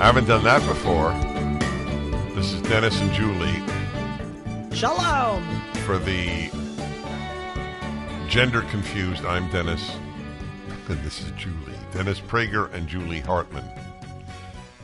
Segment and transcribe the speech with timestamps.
[0.00, 1.12] I haven't done that before.
[2.34, 3.62] This is Dennis and Julie
[4.74, 5.44] Shalom.
[5.84, 6.50] for the
[8.30, 9.22] gender confused.
[9.26, 9.90] I'm Dennis,
[10.88, 11.54] and this is Julie.
[11.92, 13.64] Dennis Prager and Julie Hartman.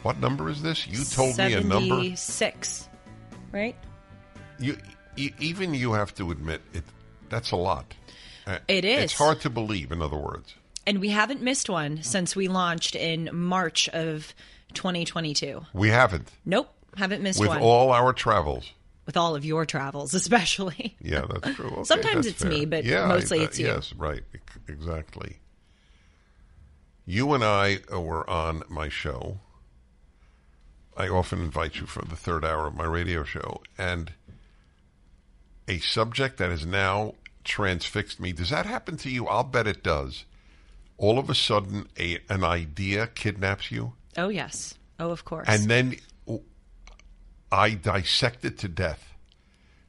[0.02, 0.86] What number is this?
[0.86, 1.94] You told me a number.
[1.94, 2.90] 76,
[3.50, 3.76] right?
[4.58, 4.76] You,
[5.16, 6.84] e- even you have to admit it.
[7.30, 7.94] That's a lot.
[8.46, 9.04] Uh, It is.
[9.04, 9.90] It's hard to believe.
[9.92, 10.54] In other words,
[10.86, 14.34] And we haven't missed one since we launched in March of
[14.74, 15.64] 2022.
[15.72, 17.58] we haven't Nope, haven't missed with one.
[17.58, 18.70] With all our travels.
[19.06, 20.96] with all of your travels, especially.
[21.00, 21.66] Yeah, that's true.
[21.70, 23.66] Okay, Sometimes that's it's me, but Yeah, mostly I- it's you.
[23.66, 24.22] Yes, right,
[24.68, 25.38] exactly.
[27.06, 29.38] You and I were on my show.
[30.96, 34.12] I often invite you for the third hour of my radio show, and
[35.68, 38.32] a subject that is now transfixed me.
[38.32, 39.26] Does that happen to you?
[39.26, 40.24] I'll bet it does.
[40.96, 44.74] All of a sudden, a an idea kidnaps you, Oh, yes.
[45.00, 45.46] Oh, of course.
[45.48, 45.96] and then
[47.50, 49.12] I dissect it to death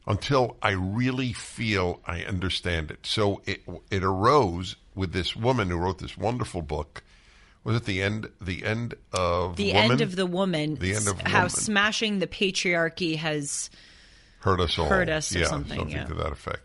[0.08, 3.06] until I really feel I understand it.
[3.06, 3.62] So it
[3.92, 7.04] it arose with this woman who wrote this wonderful book.
[7.64, 8.30] Was it the end?
[8.40, 9.92] The end of the woman?
[9.92, 11.50] end of the woman, The end of how woman.
[11.50, 13.70] smashing the patriarchy has
[14.40, 14.86] hurt us all.
[14.88, 16.06] hurt us or yeah, something, yeah.
[16.06, 16.62] to that effect.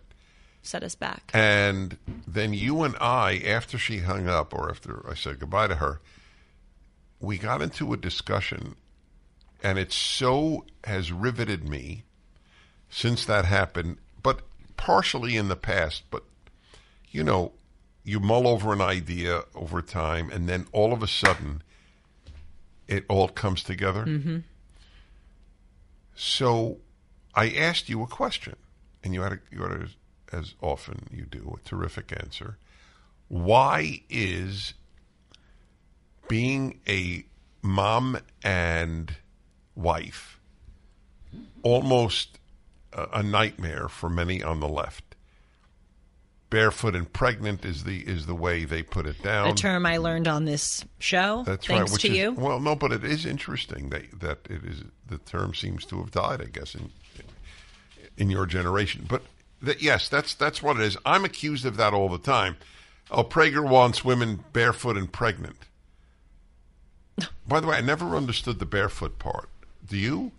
[0.63, 1.31] Set us back.
[1.33, 5.77] And then you and I, after she hung up, or after I said goodbye to
[5.77, 6.01] her,
[7.21, 8.77] we got into a discussion,
[9.63, 12.05] and it so has riveted me
[12.89, 14.41] since that happened, but
[14.77, 16.05] partially in the past.
[16.11, 16.25] But,
[17.11, 17.53] you know,
[18.05, 21.63] you mull over an idea over time, and then all of a sudden,
[22.89, 24.05] it all comes together.
[24.05, 24.39] Mm-hmm.
[26.15, 26.79] So
[27.35, 28.57] I asked you a question,
[29.05, 29.89] and you had, a, you had a,
[30.33, 32.57] as often you do, a terrific answer.
[33.29, 34.75] Why is
[36.29, 37.25] being a
[37.63, 39.15] mom and
[39.75, 40.41] wife
[41.63, 42.39] almost
[42.93, 45.05] a, a nightmare for many on the left?
[46.51, 49.51] Barefoot and pregnant is the is the way they put it down.
[49.51, 51.45] A term I learned on this show.
[51.47, 52.01] That's thanks right.
[52.01, 52.33] To is, you.
[52.33, 56.11] Well, no, but it is interesting that that it is the term seems to have
[56.11, 56.43] died.
[56.43, 56.91] I guess in
[58.17, 59.23] in your generation, but
[59.63, 60.97] that yes, that's that's what it is.
[61.05, 62.57] I'm accused of that all the time.
[63.11, 65.57] Oh, Prager wants women barefoot and pregnant.
[67.47, 69.49] By the way, I never understood the barefoot part.
[69.87, 70.33] Do you?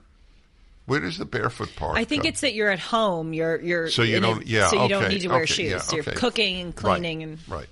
[0.85, 1.97] Where does the barefoot part?
[1.97, 3.33] I think it's that you're at home.
[3.33, 4.45] You're you're so you don't.
[4.47, 5.71] yeah, So you don't need to wear okay, shoes.
[5.71, 6.15] yeah, So you're okay.
[6.15, 7.67] cooking and cleaning Right, and right.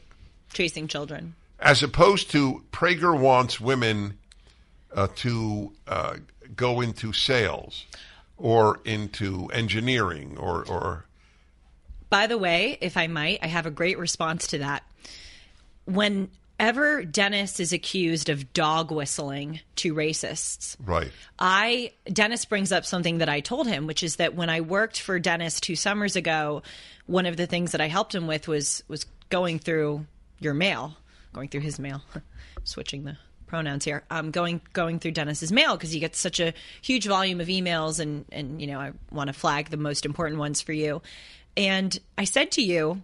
[0.54, 1.34] chasing children.
[1.60, 4.18] as opposed to Prager wants women
[4.94, 6.18] uh, to uh,
[6.56, 7.86] go into sales
[8.38, 11.06] or into engineering or, or
[12.10, 14.84] By the way, if I might, I have a great response to that.
[15.86, 21.12] Whenever Dennis is accused of dog whistling to racists, right.
[21.38, 25.00] I Dennis brings up something that I told him, which is that when I worked
[25.00, 26.64] for Dennis two summers ago,
[27.06, 30.06] one of the things that I helped him with was was going through
[30.40, 30.96] your mail,
[31.34, 32.02] going through his mail,
[32.64, 33.18] switching the
[33.50, 34.04] pronouns here.
[34.10, 38.00] Um, going going through Dennis's mail because he gets such a huge volume of emails,
[38.00, 41.02] and and you know I want to flag the most important ones for you.
[41.58, 43.02] And I said to you,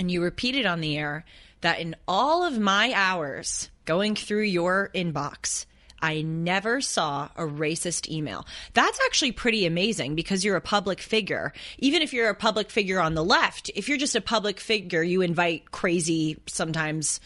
[0.00, 1.24] and you repeated on the air
[1.60, 5.66] that in all of my hours going through your inbox,
[6.00, 8.46] I never saw a racist email.
[8.74, 11.54] That's actually pretty amazing because you're a public figure.
[11.78, 15.02] Even if you're a public figure on the left, if you're just a public figure,
[15.02, 17.20] you invite crazy, sometimes,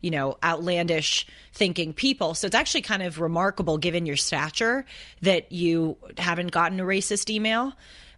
[0.00, 2.34] you know, outlandish thinking people.
[2.34, 4.84] So it's actually kind of remarkable given your stature
[5.22, 7.74] that you haven't gotten a racist email.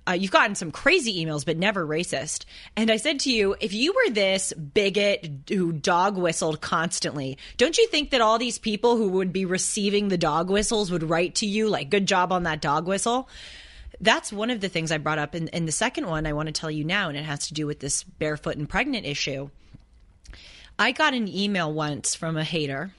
[0.08, 2.44] Uh, you've gotten some crazy emails, but never racist.
[2.76, 7.76] And I said to you, if you were this bigot who dog whistled constantly, don't
[7.76, 11.36] you think that all these people who would be receiving the dog whistles would write
[11.36, 13.28] to you like, good job on that dog whistle?
[14.00, 15.34] that's one of the things I brought up.
[15.34, 17.54] And, and the second one I want to tell you now, and it has to
[17.54, 19.50] do with this barefoot and pregnant issue.
[20.78, 22.92] I got an email once from a hater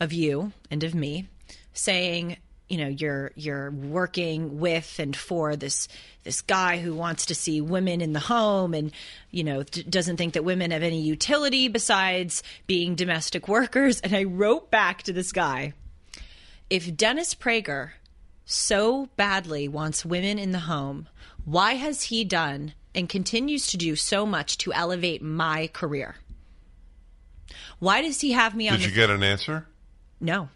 [0.00, 1.28] of you and of me
[1.72, 2.36] saying,
[2.72, 5.88] you know, you're you're working with and for this
[6.24, 8.92] this guy who wants to see women in the home and
[9.30, 14.00] you know d- doesn't think that women have any utility besides being domestic workers.
[14.00, 15.74] And I wrote back to this guy,
[16.70, 17.90] if Dennis Prager
[18.46, 21.08] so badly wants women in the home,
[21.44, 26.14] why has he done and continues to do so much to elevate my career?
[27.80, 29.66] Why does he have me on Did you get an answer?
[30.20, 30.48] no.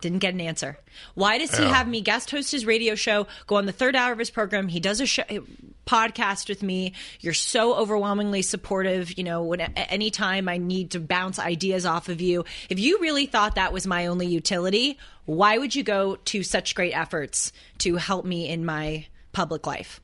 [0.00, 0.78] Didn't get an answer.
[1.14, 1.74] Why does he Yeah.
[1.74, 4.68] have me guest host his radio show, go on the third hour of his program?
[4.68, 5.40] He does a show, eh,
[5.86, 6.92] podcast with me.
[7.20, 9.16] You're so overwhelmingly supportive.
[9.18, 13.26] You know, when anytime I need to bounce ideas off of you, if you really
[13.26, 17.96] thought that was my only utility, why would you go to such great efforts to
[17.96, 20.00] help me in my public life?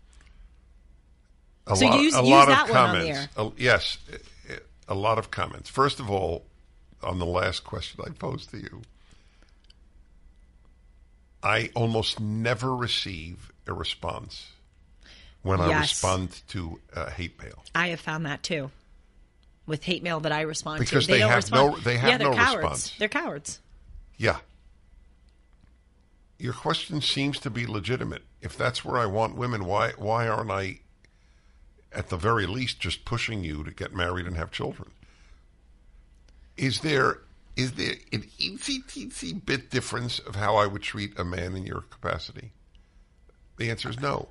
[1.69, 3.29] A So lot, use- a use lot that of one on the comments.
[3.37, 3.99] A- yes,
[4.89, 5.69] a lot of comments.
[5.69, 6.45] First of all,
[7.03, 8.83] on the last question I posed to you,
[11.47, 14.47] I almost never receive a response
[15.43, 17.63] when I respond to a hate mail.
[17.75, 18.71] I have found that too.
[19.65, 21.73] With hate mail that I respond Because to, they don't have respond.
[21.75, 22.57] no- they have yeah, they're no cowards.
[22.57, 22.95] response.
[22.99, 23.61] They're cowards.
[24.17, 24.39] Yeah.
[26.39, 28.23] Your question seems to be legitimate.
[28.43, 30.81] If that's where I want women, why why aren't I
[31.93, 34.91] at the very least just pushing you to get married and have children?
[36.57, 37.21] Is there
[37.57, 41.65] is there an eensy teensy bit difference of how I would treat a man in
[41.67, 42.53] your capacity?
[43.57, 44.29] The answer is no.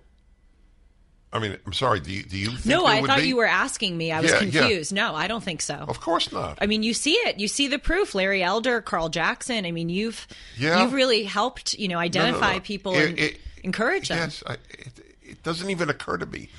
[1.33, 1.99] I mean, I'm sorry.
[1.99, 3.27] Do you do you think No, I thought be?
[3.27, 4.11] you were asking me.
[4.11, 4.59] I was Yeah, yeah.
[4.61, 4.93] confused.
[4.93, 5.73] No, I don't think so.
[5.75, 6.59] Of course not.
[6.61, 7.39] I mean, you see it.
[7.39, 8.15] You see the proof.
[8.15, 9.65] Larry Elder, Carl Jackson.
[9.65, 10.27] I mean, you've
[10.57, 10.81] Yeah.
[10.83, 11.73] you've really helped.
[11.73, 12.59] You know, No, no, identify no.
[12.61, 14.19] people It- and it- encourage them.
[14.19, 16.49] Yes, I, it, it doesn't even occur to me.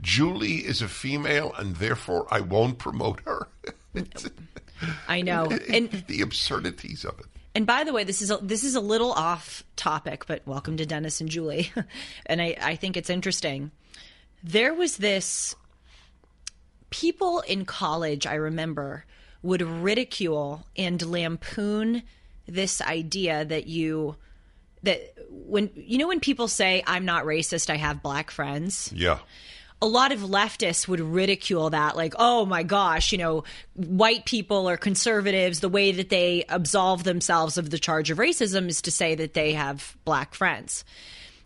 [0.00, 3.48] Julie is a female, and therefore I won't promote her.
[5.08, 5.50] I know.
[5.72, 7.26] And the absurdities of it.
[7.54, 10.76] and by the way, this is a, this is a little off topic, but welcome
[10.76, 11.72] to Dennis and Julie.
[12.26, 13.70] and I, I think it's interesting.
[14.42, 15.54] There was this
[16.90, 19.04] people in college, I remember,
[19.42, 22.02] would ridicule and lampoon
[22.46, 24.16] this idea that you
[24.82, 28.92] that when you know when people say I'm not racist, I have black friends.
[28.94, 29.18] Yeah,
[29.82, 33.42] a lot of leftists would ridicule that like oh my gosh you know
[33.74, 35.60] white people or conservatives.
[35.60, 39.34] The way that they absolve themselves of the charge of racism is to say that
[39.34, 40.84] they have black friends.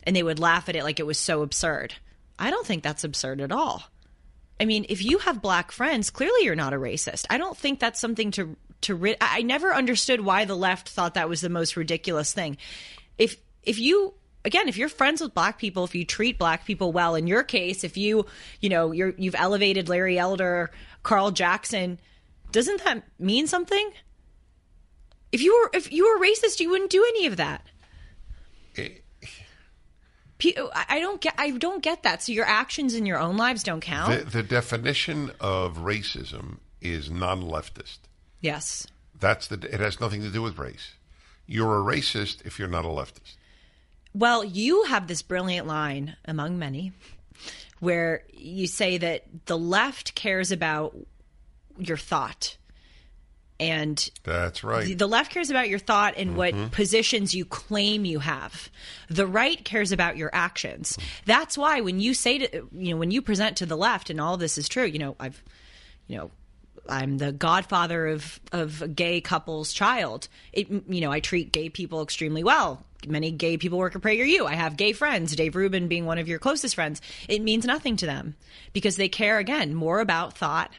[0.02, 1.94] And they would laugh at it like it was so absurd.
[2.38, 3.82] I don't think that's absurd at all.
[4.60, 7.24] I mean if you have black friends clearly you're not a racist.
[7.30, 11.30] I don't think that's something to to I never understood why the left thought that
[11.30, 12.58] was the most ridiculous thing.
[13.16, 14.12] If if you
[14.46, 17.42] again if you're friends with black people if you treat black people well in your
[17.42, 18.24] case if you
[18.60, 20.70] you know you're you've elevated larry elder
[21.02, 21.98] carl jackson
[22.52, 23.90] doesn't that mean something
[25.32, 27.66] if you were if you were racist you wouldn't do any of that
[28.78, 28.90] Eh,
[30.74, 32.22] I I don't get I don't get that.
[32.22, 34.26] So your actions in your own lives don't count.
[34.26, 38.00] the, the definition of racism is non-leftist.
[38.40, 38.86] yes.
[39.18, 39.56] That's the.
[39.72, 40.92] It has nothing to do with race.
[41.46, 43.36] You're a racist if you're not a leftist.
[44.16, 46.92] Well, you have this brilliant line among many
[47.80, 50.96] where you say that the left cares about
[51.76, 52.56] your thought.
[53.60, 54.96] And That's right.
[54.96, 56.68] the left cares about your thought and what mm-hmm.
[56.68, 58.70] positions you claim you have.
[59.10, 60.96] The right cares about your actions.
[61.26, 64.18] That's why when you say to you know when you present to the left and
[64.18, 65.42] all this is true, you know, I've
[66.06, 66.30] you know
[66.88, 70.28] I'm the godfather of of a gay couple's child.
[70.54, 72.85] It, you know, I treat gay people extremely well.
[73.06, 74.46] Many gay people work at PragerU.
[74.46, 77.00] I have gay friends, Dave Rubin being one of your closest friends.
[77.28, 78.36] It means nothing to them
[78.72, 80.70] because they care again more about thought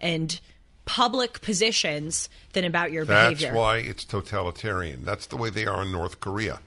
[0.00, 0.40] and
[0.84, 3.48] public positions than about your That's behavior.
[3.48, 5.04] That's why it's totalitarian.
[5.04, 6.60] That's the way they are in North Korea.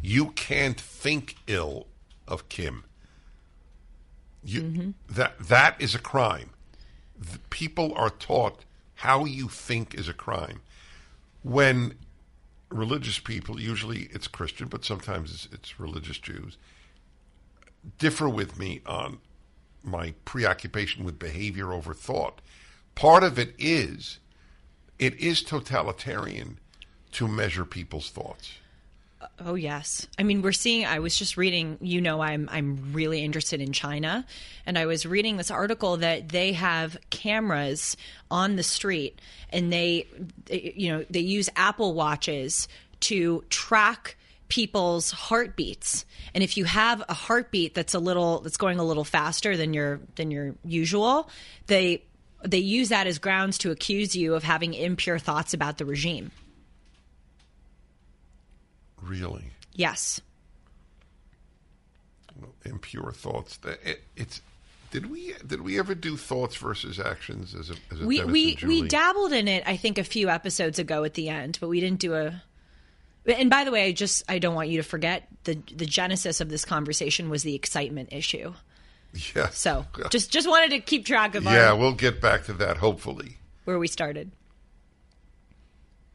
[0.00, 1.88] You can't think ill
[2.26, 2.84] of Kim.
[4.44, 4.90] You, Mm-hmm.
[5.10, 6.50] That that is a crime.
[7.18, 8.64] The people are taught
[8.94, 10.60] how you think is a crime.
[11.42, 11.94] When
[12.70, 16.56] religious people, usually it's Christian, but sometimes it's, it's religious Jews,
[17.98, 19.18] differ with me on
[19.82, 22.40] my preoccupation with behavior over thought.
[22.94, 24.18] Part of it is
[24.98, 26.58] it is totalitarian
[27.12, 28.54] to measure people's thoughts.
[29.40, 30.06] Oh yes.
[30.18, 33.72] I mean, we're seeing I was just reading, you know, I'm I'm really interested in
[33.72, 34.26] China,
[34.66, 37.96] and I was reading this article that they have cameras
[38.30, 40.06] on the street and they
[40.50, 42.66] you know, they use Apple watches
[43.00, 44.16] to track
[44.48, 46.04] people's heartbeats.
[46.34, 49.72] And if you have a heartbeat that's a little that's going a little faster than
[49.72, 51.30] your than your usual,
[51.68, 52.02] they
[52.44, 56.32] they use that as grounds to accuse you of having impure thoughts about the regime.
[59.08, 59.50] Really?
[59.74, 60.20] Yes.
[62.64, 63.56] Impure thoughts.
[63.58, 64.42] That- It, it's.
[64.90, 68.56] Did we did we ever do thoughts versus actions as a as a We we
[68.64, 71.78] we dabbled in it I think a few episodes ago at the end, but we
[71.80, 72.42] didn't do a
[73.26, 76.40] and by the way, I just I don't want you to forget the the genesis
[76.40, 78.54] of this conversation was the excitement issue.
[79.34, 79.50] yeah.
[79.50, 82.78] So just just wanted to keep track of yeah, our, we'll get back to that
[82.78, 83.36] hopefully.
[83.64, 84.30] where we started.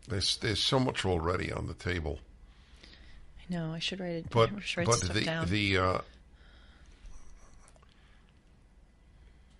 [0.07, 2.19] There's there's so much already on the table.
[3.53, 4.29] Know I should write it.
[4.31, 5.48] But write but the down.
[5.48, 5.98] the uh,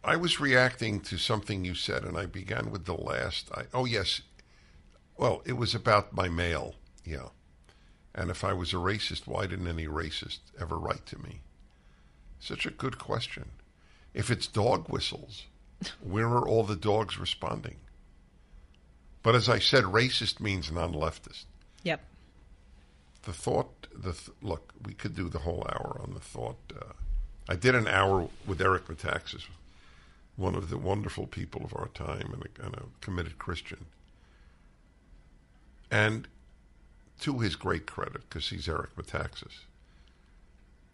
[0.04, 3.50] I was reacting to something you said, and I began with the last.
[3.54, 4.22] I, oh yes,
[5.16, 6.74] well it was about my mail,
[7.06, 7.28] yeah.
[8.16, 11.42] And if I was a racist, why didn't any racist ever write to me?
[12.40, 13.52] Such a good question.
[14.16, 15.46] If it's dog whistles,
[16.02, 17.78] where are all the dogs responding?
[19.22, 21.46] But as I said, racist means non-leftist
[21.84, 22.02] yep.
[23.24, 26.94] The thought the th- look we could do the whole hour on the thought uh,
[27.50, 29.44] i did an hour with eric metaxas
[30.36, 33.86] one of the wonderful people of our time and a, and a committed christian.
[35.92, 36.28] And
[37.20, 39.60] to his great credit because he's eric metaxas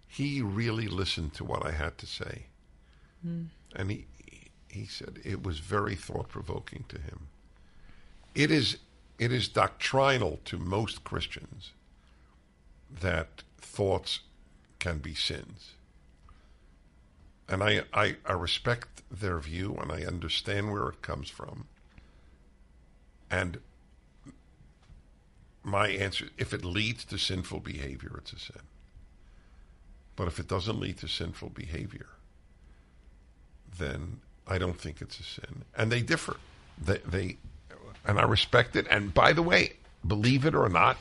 [0.08, 2.46] he really listened to what i had to say.
[3.76, 4.06] And he
[4.70, 7.28] he said it was very thought-provoking to him.
[8.36, 8.78] It is
[9.18, 11.72] it is doctrinal to most Christians
[13.02, 14.20] that thoughts
[14.80, 15.74] can be sins.
[17.48, 21.66] And I, I, I respect their view and I understand where it comes from.
[23.32, 23.60] And
[25.64, 28.62] my answer if it leads to sinful behavior, it's a sin.
[30.16, 32.08] But if it doesn't lead to sinful behavior,
[33.78, 35.64] then I don't think it's a sin.
[35.78, 36.38] And they differ.
[36.82, 37.38] They, they
[38.06, 38.88] and I respect it.
[38.90, 39.74] And by the way,
[40.06, 40.98] believe it or not,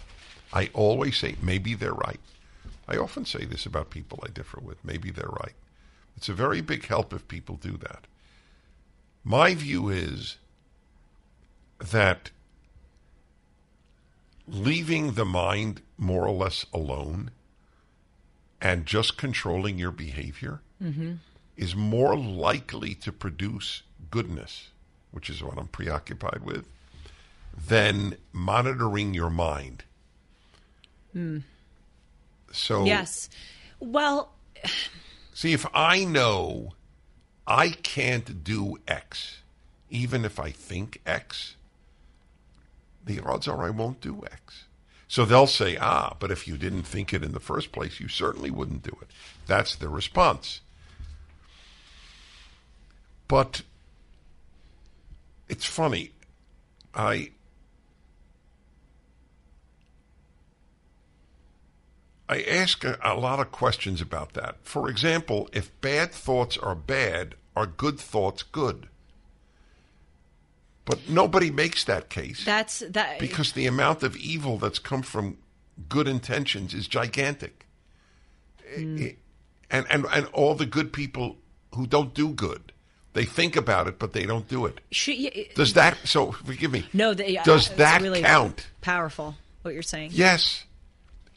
[0.52, 2.20] I always say maybe they're right.
[2.86, 4.82] I often say this about people I differ with.
[4.84, 5.54] Maybe they're right.
[6.16, 8.06] It's a very big help if people do that.
[9.24, 10.36] My view is
[11.78, 12.30] that
[14.46, 17.30] leaving the mind more or less alone
[18.60, 21.14] and just controlling your behavior mm-hmm.
[21.56, 24.70] is more likely to produce goodness,
[25.10, 26.66] which is what I'm preoccupied with,
[27.56, 29.84] than monitoring your mind.
[32.52, 33.28] So Yes.
[33.80, 34.32] Well,
[35.32, 36.72] See, if I know
[37.46, 39.38] I can't do X,
[39.88, 41.54] even if I think X,
[43.04, 44.64] the odds are I won't do X.
[45.06, 48.08] So they'll say, ah, but if you didn't think it in the first place, you
[48.08, 49.08] certainly wouldn't do it.
[49.46, 50.60] That's the response.
[53.28, 53.62] But
[55.48, 56.10] it's funny.
[56.94, 57.30] I
[62.28, 64.56] I ask a, a lot of questions about that.
[64.62, 68.88] For example, if bad thoughts are bad, are good thoughts good?
[70.84, 75.36] But nobody makes that case that's that because the amount of evil that's come from
[75.88, 77.66] good intentions is gigantic.
[78.74, 78.96] Hmm.
[79.00, 79.16] I-
[79.70, 81.36] And, and and all the good people
[81.74, 82.72] who don't do good,
[83.12, 84.80] they think about it, but they don't do it.
[84.90, 85.98] should, y- uh, Does that?
[86.04, 86.86] So forgive me.
[86.94, 87.12] no.
[87.12, 88.66] The, uh, Does that really count?
[88.80, 89.34] Powerful.
[89.62, 90.12] What you're saying?
[90.14, 90.64] Yes.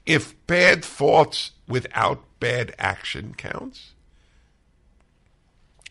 [0.05, 3.93] If bad thoughts without bad action counts,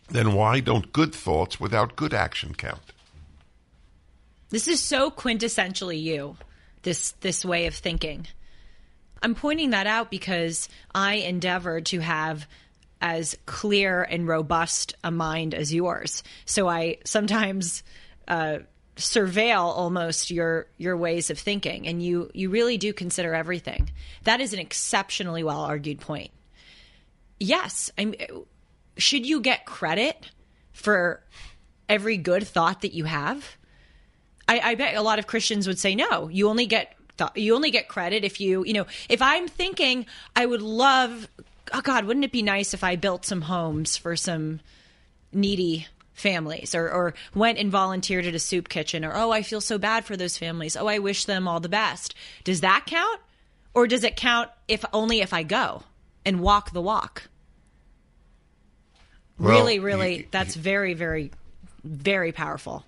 [0.09, 2.93] then why don't good thoughts without good action count?
[4.49, 6.35] This is so quintessentially you.
[6.83, 8.27] This this way of thinking.
[9.23, 12.47] I'm pointing that out because I endeavor to have
[12.99, 16.23] as clear and robust a mind as yours.
[16.45, 17.83] So I sometimes
[18.27, 18.59] uh,
[19.01, 23.91] surveil almost your your ways of thinking, and you you really do consider everything.
[24.23, 26.31] That is an exceptionally well argued point.
[27.39, 28.15] Yes, I'm.
[28.97, 30.31] Should you get credit
[30.73, 31.23] for
[31.89, 33.57] every good thought that you have?
[34.47, 36.27] I, I bet a lot of Christians would say no.
[36.27, 36.95] You only get
[37.35, 40.05] you only get credit if you you know if I'm thinking
[40.35, 41.27] I would love
[41.71, 44.59] oh God wouldn't it be nice if I built some homes for some
[45.31, 49.61] needy families or or went and volunteered at a soup kitchen or oh I feel
[49.61, 53.21] so bad for those families oh I wish them all the best does that count
[53.73, 55.83] or does it count if only if I go
[56.25, 57.23] and walk the walk
[59.39, 61.31] Well, really really that's very very
[61.83, 62.85] very powerful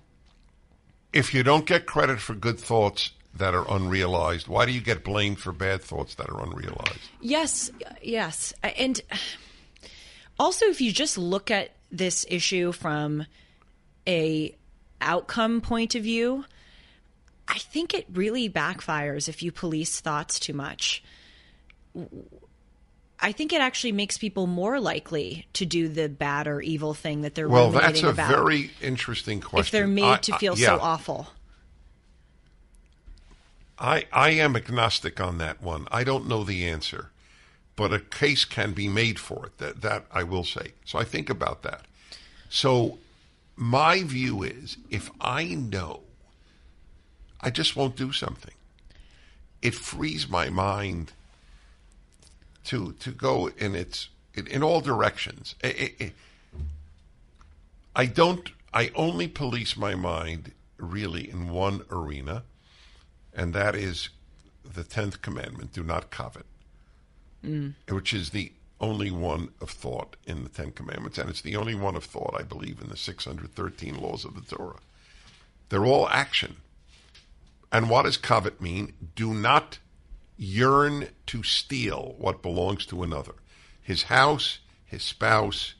[1.12, 4.48] If you don't get credit for good thoughts, that are unrealized?
[4.48, 7.10] Why do you get blamed for bad thoughts that are unrealized?
[7.20, 7.70] Yes,
[8.02, 8.54] yes.
[8.62, 9.00] And
[10.38, 13.24] also if you just look at this issue from
[14.06, 14.54] a
[15.00, 16.44] outcome point of view,
[17.48, 21.02] I think it really backfires if you police thoughts too much.
[23.20, 27.22] I think it actually makes people more likely to do the bad or evil thing
[27.22, 29.60] that they're Well, that's a about very interesting question.
[29.60, 30.66] if they're made I- to I- feel yeah.
[30.66, 31.28] so awful.
[33.78, 35.88] I, I am agnostic on that one.
[35.90, 37.10] I don't know the answer,
[37.76, 39.58] but a case can be made for it.
[39.58, 40.72] That that I will say.
[40.84, 41.82] So I think about that.
[42.48, 42.98] So
[43.56, 46.00] my view is, if I know,
[47.40, 48.54] I just won't do something.
[49.62, 51.12] It frees my mind
[52.64, 55.54] to to go in its in, in all directions.
[55.62, 55.68] I-
[56.00, 56.12] I- I-
[57.96, 58.50] I don't.
[58.72, 62.42] I only police my mind really in one arena
[63.32, 64.08] and that is
[64.64, 66.46] the tenth commandment: do not covet,
[67.44, 67.74] Mm.
[67.88, 71.74] which is the only one of thought in the Ten Commandments, and it's the only
[71.74, 74.80] one of thought, I believe, in the six hundred thirteen laws of the Torah.
[75.68, 76.56] They're all action.
[77.70, 78.92] And what does covet mean?
[79.14, 79.78] Do not
[80.36, 83.34] yearn to steal what belongs to another.
[83.82, 85.74] His house, his spouse,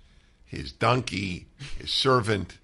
[0.44, 1.46] his donkey,
[1.78, 2.58] his servant.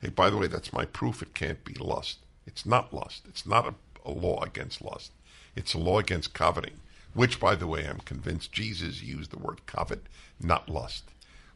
[0.00, 2.18] Hey, by the way, that's my proof it can't be lust.
[2.46, 3.22] It's not lust.
[3.28, 3.74] It's not a,
[4.08, 5.12] a law against lust.
[5.54, 6.80] It's a law against coveting,
[7.16, 10.06] which, by the way, I'm convinced Jesus used the word covet,
[10.38, 11.04] not lust,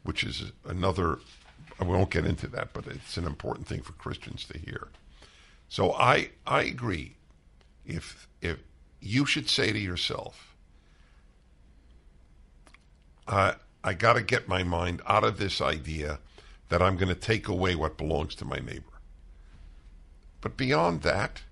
[0.01, 1.19] which is another.
[1.79, 4.87] I won't get into that, but it's an important thing for Christians to hear.
[5.69, 7.15] So I I agree.
[7.85, 8.57] If if
[8.99, 10.55] you should say to yourself,
[13.27, 13.53] I
[13.83, 16.19] I got to get my mind out of this idea
[16.69, 18.97] that I'm going to take away what belongs to my neighbor.
[20.41, 21.43] But beyond that,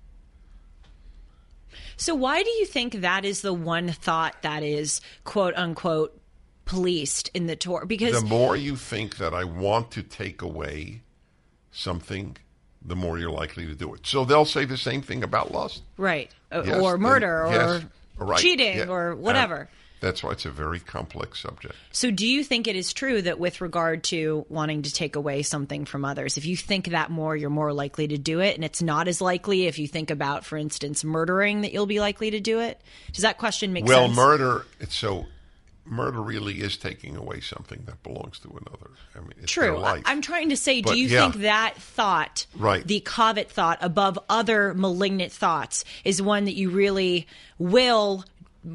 [1.99, 6.17] So why do you think that is the one thought that is quote unquote
[6.63, 7.85] policed in the Torah?
[7.85, 11.01] Because the more you think that I want to take away
[11.71, 12.37] something,
[12.81, 14.07] the more you're likely to do it.
[14.07, 15.83] So they'll say the same thing about lust.
[15.97, 17.83] right, Yes, or murder, yes,
[18.17, 18.87] or right, cheating, yeah.
[18.87, 19.69] or whatever.
[19.99, 21.75] That's why it's a very complex subject.
[21.91, 25.41] So, do you think it is true that with regard to wanting to take away
[25.43, 28.55] something from others, if you think that more, you're more likely to do it?
[28.55, 31.99] And it's not as likely if you think about, for instance, murdering that you'll be
[31.99, 32.81] likely to do it?
[33.13, 34.17] Does that question make Well, sense?
[34.17, 34.65] Well, murder.
[34.79, 35.25] It's so
[35.85, 38.91] murder really is taking away something that belongs to another.
[39.15, 39.77] I mean, it's True.
[39.77, 40.03] life.
[40.05, 41.21] I'm trying to say, But, do you yeah.
[41.31, 42.85] think that thought, Right.
[42.85, 48.23] the covet thought above other malignant thoughts, is one that you really will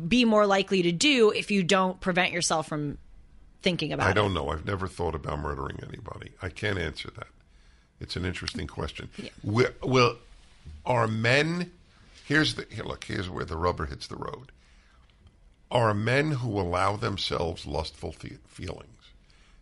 [0.09, 2.99] be more likely to do if you don't prevent yourself from
[3.63, 4.11] thinking about it?
[4.11, 4.49] I don't know.
[4.49, 6.33] I've never thought about murdering anybody.
[6.43, 7.29] I can't answer that.
[8.01, 9.09] It's an interesting question.
[9.43, 10.17] Will, will
[10.85, 11.71] are men?
[12.25, 13.05] Here's the here, look.
[13.05, 14.53] Here's where the rubber hits the road.
[15.71, 18.89] Are men who allow themselves lustful fe- feelings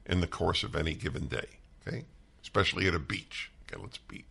[0.07, 1.47] in the course of any given day?
[1.87, 2.05] Okay,
[2.43, 3.51] especially at a beach.
[3.67, 4.25] Okay, let's be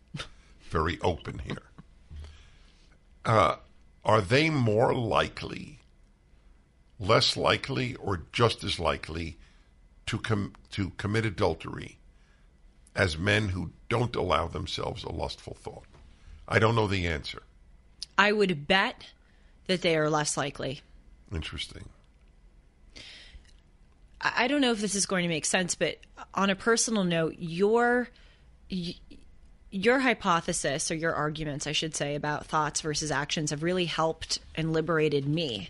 [0.70, 1.64] very open here.
[3.26, 3.58] Uh,
[4.04, 5.80] are they more likely,
[7.02, 9.38] less likely, or just as likely
[10.06, 11.98] to com- to commit adultery
[12.96, 15.86] as men who don't allow themselves a lustful thought?
[16.48, 17.42] I don't know the answer.
[18.18, 19.08] I would bet
[19.68, 20.82] that they are less likely.
[21.34, 21.90] Interesting.
[24.22, 25.98] I I don't know if this is going to make sense, but
[26.36, 28.10] on a personal note, your
[29.72, 34.40] your hypothesis or your arguments, I should say, about thoughts versus actions have really helped
[34.54, 35.70] and liberated me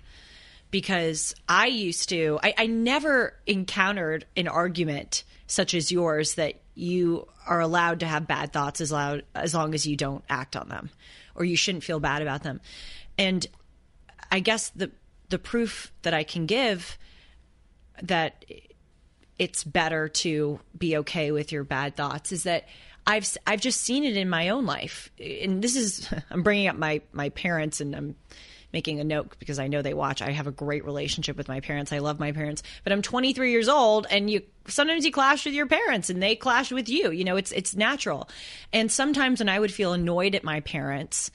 [0.72, 7.28] because I used to, I, I never encountered an argument such as yours that you
[7.46, 10.70] are allowed to have bad thoughts as loud as long as you don't act on
[10.70, 10.90] them
[11.36, 12.62] or you shouldn't feel bad about them.
[13.18, 13.46] And
[14.32, 14.92] I guess the
[15.30, 16.98] the proof that I can give
[18.04, 18.46] that
[19.40, 22.68] it's better to be okay with your bad thoughts is that
[23.06, 26.76] I've I've just seen it in my own life, and this is I'm bringing up
[26.76, 28.16] my my parents, and I'm
[28.74, 30.22] making a note because I know they watch.
[30.22, 31.92] I have a great relationship with my parents.
[31.92, 35.54] I love my parents, but I'm 23 years old, and you sometimes you clash with
[35.54, 37.12] your parents, and they clash with you.
[37.12, 38.30] You know, it's it's natural,
[38.72, 41.32] and sometimes when I would feel annoyed at my parents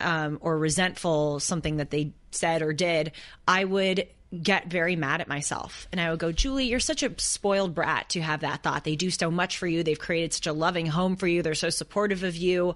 [0.00, 3.12] um, or resentful something that they said or did,
[3.46, 4.08] I would
[4.40, 5.86] get very mad at myself.
[5.92, 8.84] And I would go, Julie, you're such a spoiled brat to have that thought.
[8.84, 9.82] They do so much for you.
[9.82, 11.42] They've created such a loving home for you.
[11.42, 12.74] They're so supportive of you.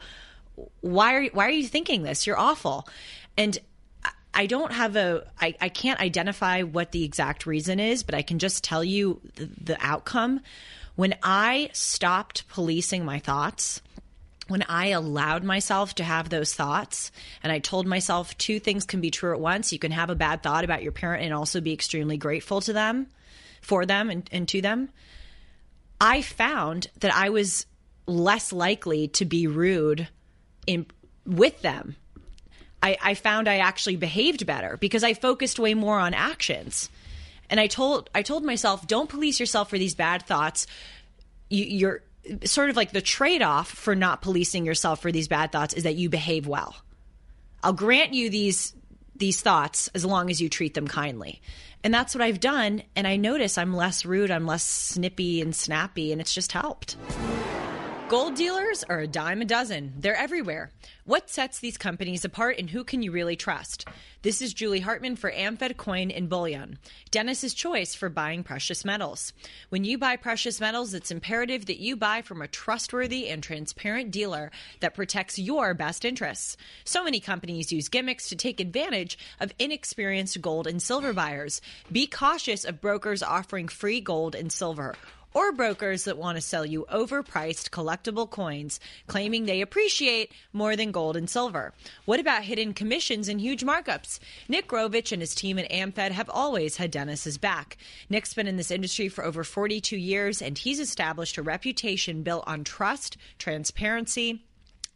[0.80, 2.26] Why are why are you thinking this?
[2.26, 2.88] You're awful.
[3.36, 3.58] And
[4.36, 8.22] I- don't have a I, I can't identify what the exact reason is, but I
[8.22, 10.40] can just tell you the, the outcome.
[10.94, 13.82] When I stopped policing my thoughts,
[14.48, 17.10] when I allowed myself to have those thoughts
[17.42, 19.72] and I told myself two things can be true at once.
[19.72, 22.72] You can have a bad thought about your parent and also be extremely grateful to
[22.72, 23.08] them,
[23.60, 24.90] for them, and, and to them.
[26.00, 27.66] I found that I was
[28.06, 30.08] less likely to be rude
[30.66, 30.86] in
[31.24, 31.96] with them.
[32.82, 36.90] I, I found I actually behaved better because I focused way more on actions.
[37.48, 40.66] And I told I told myself, don't police yourself for these bad thoughts.
[41.48, 42.02] You, you're
[42.44, 45.84] sort of like the trade off for not policing yourself for these bad thoughts is
[45.84, 46.74] that you behave well.
[47.62, 48.74] I'll grant you these
[49.14, 51.40] these thoughts as long as you treat them kindly.
[51.82, 52.82] And that's what I've done.
[52.94, 56.96] And I notice I'm less rude, I'm less snippy and snappy, and it's just helped.
[58.08, 59.94] Gold dealers are a dime a dozen.
[59.98, 60.70] They're everywhere.
[61.06, 63.88] What sets these companies apart and who can you really trust?
[64.22, 66.78] This is Julie Hartman for Amfed Coin and Bullion,
[67.10, 69.32] Dennis's choice for buying precious metals.
[69.70, 74.12] When you buy precious metals, it's imperative that you buy from a trustworthy and transparent
[74.12, 76.56] dealer that protects your best interests.
[76.84, 81.60] So many companies use gimmicks to take advantage of inexperienced gold and silver buyers.
[81.90, 84.94] Be cautious of brokers offering free gold and silver
[85.36, 90.90] or brokers that want to sell you overpriced collectible coins, claiming they appreciate more than
[90.90, 91.74] gold and silver.
[92.06, 94.18] What about hidden commissions and huge markups?
[94.48, 97.76] Nick Grovich and his team at AmFed have always had Dennis's back.
[98.08, 102.44] Nick's been in this industry for over 42 years, and he's established a reputation built
[102.46, 104.42] on trust, transparency,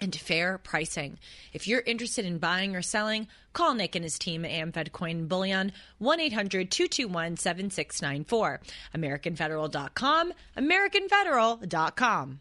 [0.01, 1.19] and fair pricing.
[1.53, 5.17] If you're interested in buying or selling, call Nick and his team at Amfed Coin
[5.19, 8.61] and Bullion, 1 800 221 7694.
[8.95, 12.41] AmericanFederal.com, AmericanFederal.com.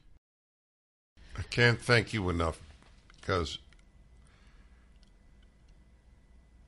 [1.37, 2.59] I can't thank you enough
[3.19, 3.59] because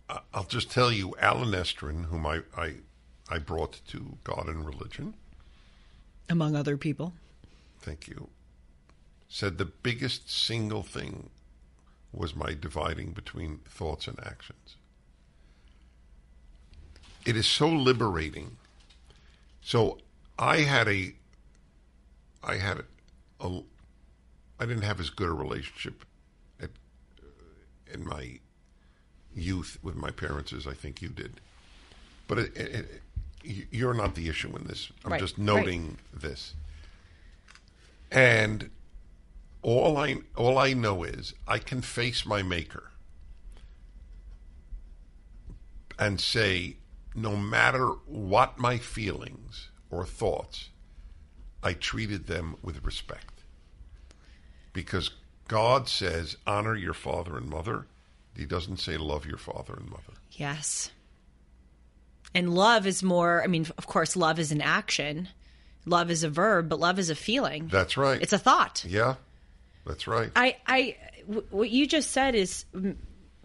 [0.09, 2.75] I- I'll just tell you, Allen Estrin, whom I, I,
[3.29, 5.13] I brought to God and religion,
[6.29, 7.13] Among other people.
[7.81, 8.29] thank you,
[9.33, 11.29] said the biggest single thing
[12.11, 14.75] was my dividing between thoughts and actions.
[17.25, 18.57] It is so liberating.
[19.61, 19.99] So
[20.37, 21.13] I had a,
[22.43, 22.83] I had
[23.39, 23.61] a,
[24.59, 26.03] I didn't have as good a relationship
[26.61, 26.71] at,
[27.21, 28.39] uh, in my
[29.33, 31.39] youth with my parents as I think you did.
[32.27, 33.01] But it, it,
[33.45, 34.91] it, you're not the issue in this.
[35.05, 35.45] I'm Right, just right.
[35.45, 36.53] noting this.
[38.11, 38.69] And
[39.61, 42.91] all I all I know is I can face my maker
[45.99, 46.77] and say
[47.15, 50.69] no matter what my feelings or thoughts
[51.63, 53.43] I treated them with respect
[54.73, 55.11] because
[55.47, 57.85] God says honor your father and mother
[58.35, 60.91] he doesn't say love your father and mother Yes.
[62.33, 65.27] And love is more, I mean, of course, love is an action.
[65.85, 67.67] Love is a verb, but love is a feeling.
[67.67, 68.85] that's right It's a thought.
[68.87, 69.15] yeah
[69.85, 72.65] that's right I, I, w- what you just said is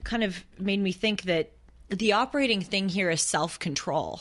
[0.04, 1.52] kind of made me think that
[1.88, 4.20] the operating thing here is self control.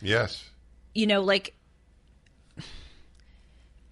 [0.00, 0.48] yes
[0.94, 1.54] You know, like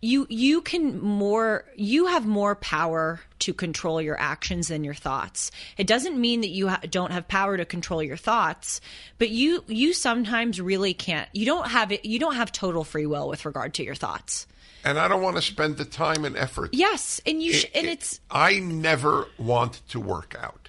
[0.00, 5.50] you you can more you have more power to control your actions than your thoughts.
[5.79, 8.83] It doesn't mean that you ha- don't have power to control your thoughts,
[9.18, 11.29] but you you sometimes really can't.
[11.33, 12.05] You don't have it.
[12.05, 14.46] You don't have total free will with regard to your thoughts.
[14.85, 17.70] And I don't want to spend the time and effort Yes, and you sh- It-
[17.75, 20.68] and it- it's I never want to work out.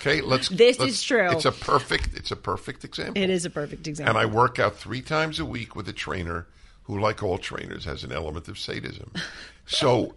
[0.00, 0.48] Okay, let's.
[0.48, 1.30] This let's- is true.
[1.30, 2.10] It's a perfect.
[2.14, 3.22] It's a perfect example.
[3.22, 4.10] it is a perfect example.
[4.16, 6.46] And I work out three times a week with a trainer
[6.84, 9.12] who, like all trainers, has an element of sadism.
[9.64, 10.14] So,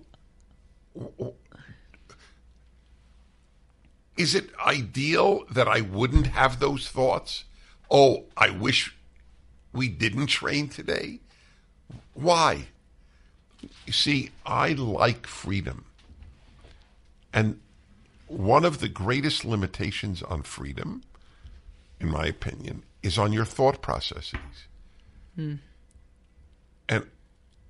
[4.17, 7.45] is it ideal that I wouldn't have those thoughts?
[7.91, 8.95] Oh, I wish
[9.73, 11.19] we didn't train today.
[12.13, 12.67] Why?
[13.85, 15.85] You see, I like freedom.
[17.33, 17.59] And
[18.27, 21.03] one of the greatest limitations on freedom,
[21.99, 24.67] in my opinion, is on your thought processes.
[25.35, 25.55] Hmm.
[26.87, 27.05] And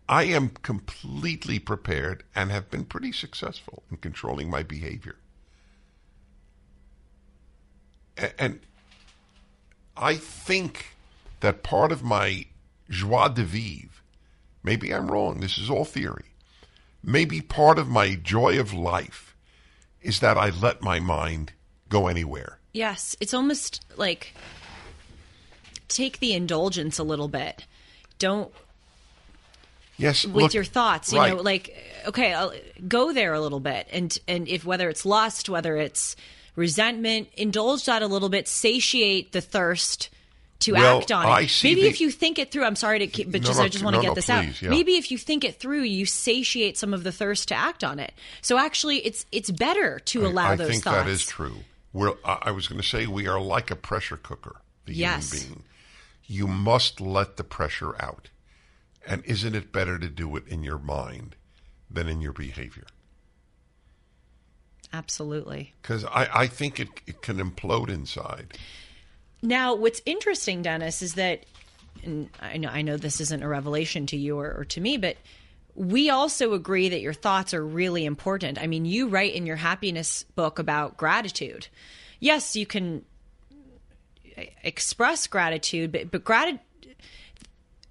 [0.08, 5.16] I am completely prepared and have been pretty successful in controlling my behavior.
[8.38, 8.60] And
[9.98, 10.96] I think
[11.40, 12.46] that part of my
[12.90, 13.90] joie de vivre,
[14.66, 16.26] maybe I'm wrong, this is all theory,
[17.04, 19.36] maybe part of my joy of life
[20.02, 21.54] is that I let my mind
[21.88, 22.60] go anywhere.
[22.74, 24.34] Yes, it's almost like
[25.88, 27.66] take the indulgence a little bit.
[28.20, 28.52] Don't
[29.98, 31.34] Yes, with look- your thoughts, you right.
[31.34, 31.74] know, like
[32.08, 32.54] okay, I'll
[32.88, 36.16] go there a little bit and and if whether it's lust, whether it's
[36.56, 40.10] resentment, indulge that a little bit, satiate the thirst
[40.66, 41.62] to Well, act on it.
[41.64, 43.66] Maybe the- if you think it through, I'm sorry to keep, but No, just no,
[43.66, 44.62] I just want to get no, this please, out.
[44.62, 44.70] yeah.
[44.70, 48.00] Maybe if you think it through, you satiate some of the thirst to act on
[48.00, 48.14] it.
[48.42, 50.98] So actually, it's it's better to allow I, I those think thoughts.
[51.06, 51.58] that is true.
[51.94, 55.32] We're, I I was going to say we are like a pressure cooker, the Yes.
[55.32, 55.64] human being.
[56.28, 58.30] You must let the pressure out.
[59.08, 61.36] And isn't it better to do it in your mind
[61.92, 62.88] than in your behavior?
[64.94, 65.74] Absolutely.
[65.82, 68.58] Because I, I think it, it can implode inside.
[69.46, 71.46] Now, what's interesting, Dennis, is that
[72.04, 74.98] and I know I know this isn't a revelation to you or, or to me,
[74.98, 75.18] but
[75.76, 78.62] we also agree that your thoughts are really important.
[78.62, 81.68] I mean, you write in your happiness book about gratitude.
[82.20, 83.04] Yes, you can
[84.64, 86.60] express gratitude, but but gratitude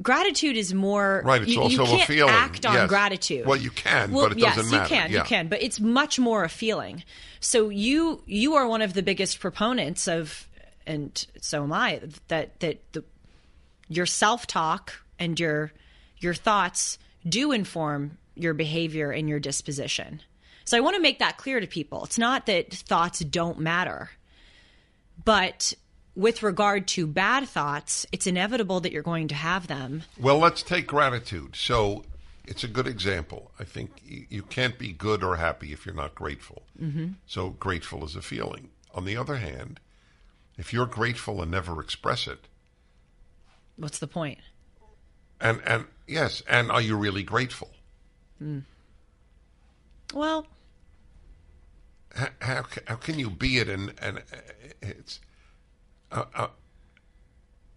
[0.02, 2.88] gratitude is more Right, it's you, also you a can't feeling, act on yes.
[2.88, 4.82] gratitude Well, you can, well, but it yes, doesn't matter.
[4.94, 5.18] you can yeah.
[5.18, 7.04] you can but it's much more a feeling
[7.38, 10.48] so you you are one of the biggest proponents of
[10.86, 13.04] and so am i that that the
[13.88, 15.72] your self-talk and your
[16.18, 20.20] your thoughts do inform your behavior and your disposition
[20.64, 24.10] so i want to make that clear to people it's not that thoughts don't matter
[25.24, 25.74] but
[26.16, 30.04] with regard to bad thoughts, it's inevitable that you're going to have them.
[30.18, 31.56] Well, let's take gratitude.
[31.56, 32.04] So
[32.46, 33.50] it's a good example.
[33.58, 36.62] I think you can't be good or happy if you're not grateful.
[36.80, 37.12] Mm-hmm.
[37.26, 38.70] So grateful is a feeling.
[38.94, 39.80] On the other hand,
[40.56, 42.46] if you're grateful and never express it,
[43.76, 44.38] What's the point?
[45.40, 47.70] and and yes, and are you really grateful?
[50.12, 50.46] Well,
[52.14, 54.36] How how, how can you be it and and uh,
[54.80, 55.20] it's
[56.12, 56.46] uh, uh,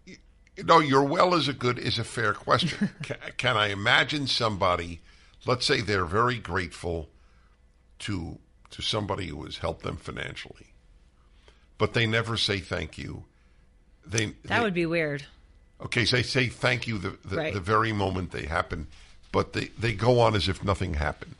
[0.06, 0.16] you
[0.64, 2.90] know your well is a good is a fair question.
[3.02, 5.00] can, can I imagine somebody?
[5.46, 7.08] Let's say they're very grateful
[8.00, 8.38] to
[8.70, 10.74] to somebody who has helped them financially,
[11.78, 13.24] but they never say thank you.
[14.06, 15.24] They that they- would be weird.
[15.84, 16.04] okay.
[16.04, 17.54] So they say thank you the the, Right.
[17.54, 18.86] the very moment they happen,
[19.32, 21.36] but they they go on as if nothing happened.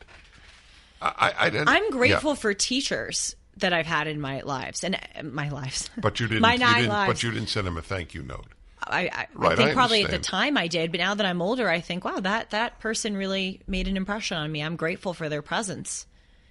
[1.01, 2.35] I, I, I I'm grateful yeah.
[2.35, 5.89] for teachers that I've had in my lives and uh, my lives.
[5.97, 6.41] But you didn't.
[6.41, 7.09] my you nine didn't lives.
[7.13, 8.47] But you didn't send him a thank you note.
[8.81, 11.25] I, I, Right, I think I probably at the time I did, but now that
[11.25, 14.63] I'm older, I think, wow, that that person really made an impression on me.
[14.63, 16.05] I'm grateful for their presence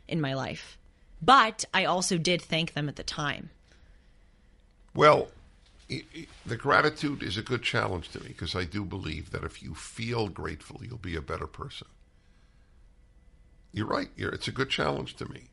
[0.07, 0.79] in my life,
[1.23, 3.49] but I also did thank them at the time.
[4.99, 5.29] Well,
[5.89, 9.45] i i the gratitude is a good challenge to me because I do believe that
[9.45, 11.87] if you feel grateful, you'll be a better person.
[13.73, 14.09] You're right.
[14.17, 15.51] You're, it's a good challenge to me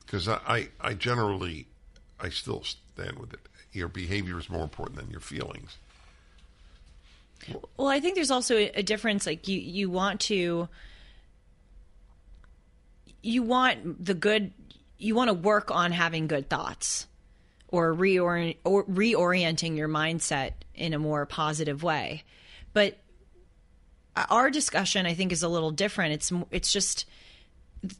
[0.00, 1.66] because I, I, I generally,
[2.18, 3.40] I still stand with it.
[3.72, 5.76] Your behavior is more important than your feelings.
[7.76, 9.26] Well, I think there's also a difference.
[9.26, 10.70] Like you, you want to,
[13.22, 14.52] you want the good,
[14.96, 17.06] you want to work on having good thoughts,
[17.70, 22.24] or reorient or reorienting your mindset in a more positive way.
[22.72, 22.98] But
[24.16, 26.14] uh, our discussion, I think, is a little different.
[26.14, 27.06] It's it's just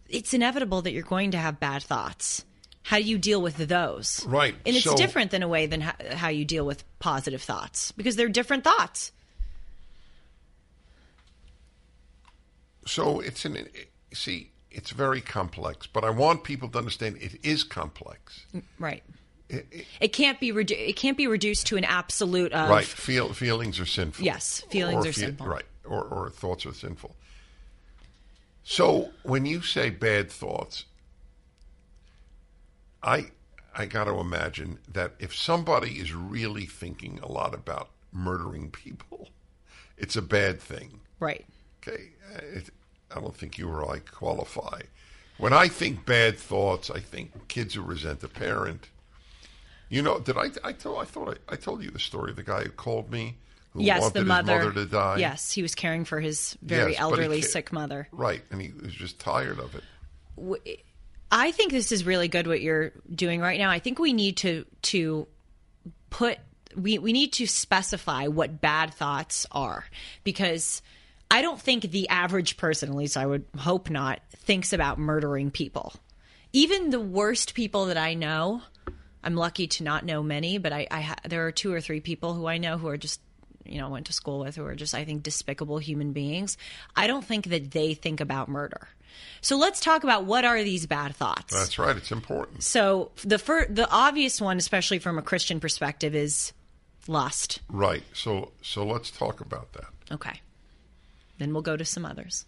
[0.08, 2.44] it's inevitable that you're going to have bad thoughts.
[2.82, 4.24] How do you deal with those?
[4.26, 4.54] Right.
[4.66, 7.92] and it's So- different than a way than how, how you deal with positive thoughts
[7.92, 9.12] because they're different thoughts.
[12.86, 13.68] So it's an
[14.12, 18.44] see, it's very complex, but I want people to understand it is complex.
[18.54, 19.02] Mm, right.
[20.00, 22.84] It, can't be redu- it can't be reduced to an absolute of Right.
[22.84, 24.24] Feel feelings are sinful.
[24.24, 25.46] Yes, feelings Or are sinful.
[25.46, 25.64] Right.
[25.84, 27.16] Or or thoughts are sinful.
[28.62, 30.84] So when you say bad thoughts,
[33.02, 33.26] I
[33.74, 39.28] I got to imagine that if somebody is really thinking a lot about murdering people,
[39.98, 41.00] it's a bad thing.
[41.18, 41.44] right.
[41.82, 42.68] Okay, it,
[43.10, 44.82] I don't think you or I qualify.
[45.38, 48.88] When I think bad thoughts, I think kids who resent a parent.
[49.90, 50.46] You know, did I?
[50.64, 51.02] I told.
[51.02, 53.36] I thought I, I told you the story of the guy who called me,
[53.72, 55.16] who Yes, wanted the mother, mother to die.
[55.18, 58.08] Yes, he was caring for his very Yes, elderly, sick mother.
[58.12, 60.86] Right, and he was just tired of it.
[61.32, 63.70] I think this is really good what you're doing right now.
[63.70, 65.26] I think we need to to
[66.08, 66.38] put
[66.76, 69.84] we we need to specify what bad thoughts are
[70.22, 70.82] because
[71.30, 75.50] I don't think the average person, at least I would hope not, thinks about murdering
[75.50, 75.94] people.
[76.52, 78.62] Even the worst people that I know,
[79.22, 82.00] I'm lucky to not know many, but I, I ha- there are two or three
[82.00, 83.20] people who I know who are just
[83.64, 86.56] you know went to school with who are just I think despicable human beings.
[86.96, 88.88] I don't think that they think about murder.
[89.42, 91.52] So let's talk about what are these bad thoughts.
[91.52, 91.96] That's right.
[91.96, 92.62] It's important.
[92.62, 96.52] So the fir- the obvious one, especially from a Christian perspective, is
[97.06, 97.60] lust.
[97.68, 98.04] Right.
[98.12, 99.88] So so let's talk about that.
[100.12, 100.40] Okay.
[101.38, 102.46] Then we'll go to some others.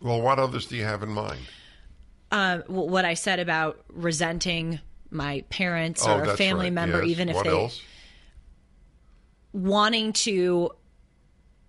[0.00, 1.40] Well, what others do you have in mind?
[2.30, 4.80] Uh, what I said about resenting
[5.10, 6.72] my parents oh, or a family right.
[6.72, 7.10] member, Yes.
[7.10, 7.80] even if what they else?
[9.52, 10.70] wanting to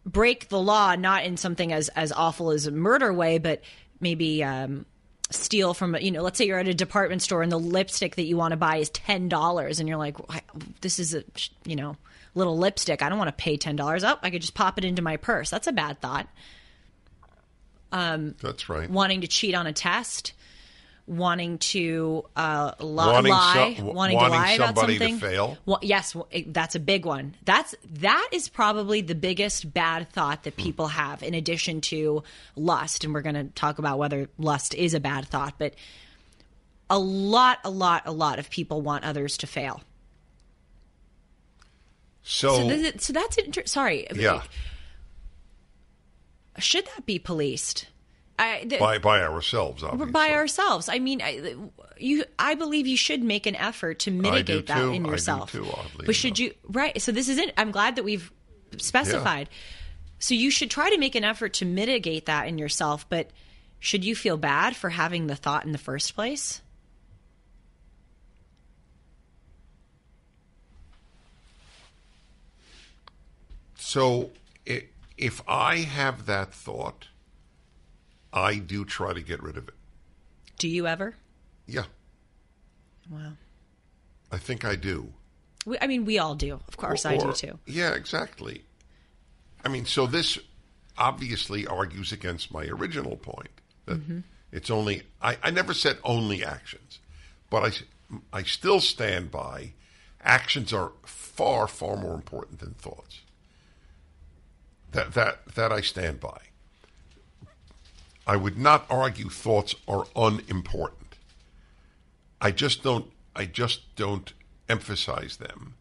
[0.05, 3.61] break the law, not in something as as awful as a murder way, but
[3.99, 4.85] maybe um,
[5.29, 6.21] steal from you know.
[6.21, 8.77] Let's say you're at a department store and the lipstick that you want to buy
[8.77, 10.17] is ten dollars, and you're like,
[10.81, 11.23] "This is a
[11.65, 11.95] you know
[12.35, 13.01] little lipstick.
[13.01, 14.03] I don't want to pay ten dollars.
[14.03, 15.49] Oh, I could just pop it into my purse.
[15.49, 16.27] That's a bad thought."
[17.89, 18.89] That's right.
[18.89, 20.33] Wanting to cheat on a test,
[21.07, 25.19] wanting to uh, li- Wanting lie, some- wanting, wanting to lie about somebody to something.
[25.29, 25.57] fail?
[25.65, 26.15] Well, yes,
[26.47, 27.33] that's a big one.
[27.45, 32.23] That's that is probably the biggest bad thought that people have, in addition to
[32.55, 33.03] lust.
[33.05, 35.73] And we're going to talk about whether lust is a bad thought, but
[36.89, 39.81] a lot, a lot, a lot of people want others to fail.
[42.23, 44.07] So, So, is, so that's inter- sorry.
[44.13, 44.41] yeah,
[46.59, 47.87] Should that be policed?
[48.39, 50.11] I, the, by by ourselves, obviously.
[50.11, 50.89] by ourselves.
[50.89, 51.55] I mean, I,
[51.97, 52.23] you.
[52.37, 54.93] I believe you should make an effort to mitigate that too.
[54.93, 55.51] in I do yourself.
[55.51, 55.67] too,
[56.05, 56.39] but should enough.
[56.39, 56.53] you?
[56.67, 57.01] Right.
[57.01, 57.53] So this is it.
[57.57, 58.31] I'm glad that we've
[58.77, 59.49] specified.
[60.19, 63.09] So you should try to make an effort to mitigate that in yourself.
[63.09, 63.31] But
[63.79, 66.61] should you feel bad for having the thought in the first place?
[73.75, 74.31] So,
[75.17, 77.07] if I have that thought,
[78.37, 79.73] I do try to get rid of it.
[80.57, 81.15] Do you ever?
[81.67, 81.83] Yeah,
[83.09, 83.33] Wow.
[84.31, 85.13] I think I do.
[85.65, 86.59] We, I mean, we all do.
[86.67, 87.59] Of course, I do too.
[87.65, 88.63] Yeah, exactly.
[89.63, 90.37] I mean, so this
[90.97, 93.49] obviously argues against my original point
[93.85, 94.19] that Mm-hmm.
[94.51, 96.99] it's only, I, I never said only actions,
[97.49, 97.63] but
[98.33, 99.71] I, I still stand by
[100.21, 103.21] actions are far, far more important than thoughts.
[104.91, 106.39] That, that, that I stand by.
[108.27, 111.15] I would not argue thoughts are unimportant.
[112.41, 114.33] I just don't I just don't
[114.67, 115.75] emphasize them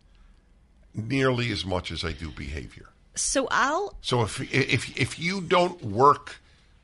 [0.95, 2.87] nearly as much as I do behavior.
[3.17, 6.37] So I'll So if if if you don't work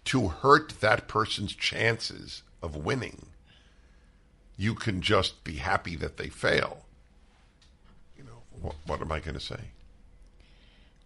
[0.07, 3.27] to hurt that person's chances of winning,
[4.57, 6.85] you can just be happy that they fail.
[8.19, 9.61] You know, what, what am I going to say?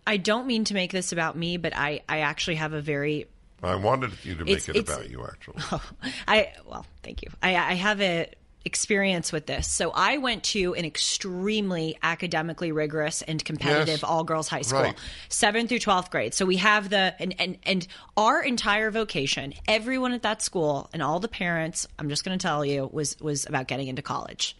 [0.06, 3.26] I don't mean to make this about me, but I I actually have a very
[3.62, 5.56] I wanted you to make It's- it it's- about you actually.
[6.28, 7.30] I well, thank you.
[7.42, 8.30] I, I have a
[8.64, 9.68] experience with this.
[9.68, 14.02] So I went to an extremely academically rigorous and competitive Yes.
[14.02, 14.94] all girls high school, Right.
[15.28, 16.34] seventh through twelfth grade.
[16.34, 21.02] So we have the and, and and our entire vocation, everyone at that school and
[21.02, 21.86] all the parents.
[21.98, 24.56] I'm just going to tell you was was about getting into college.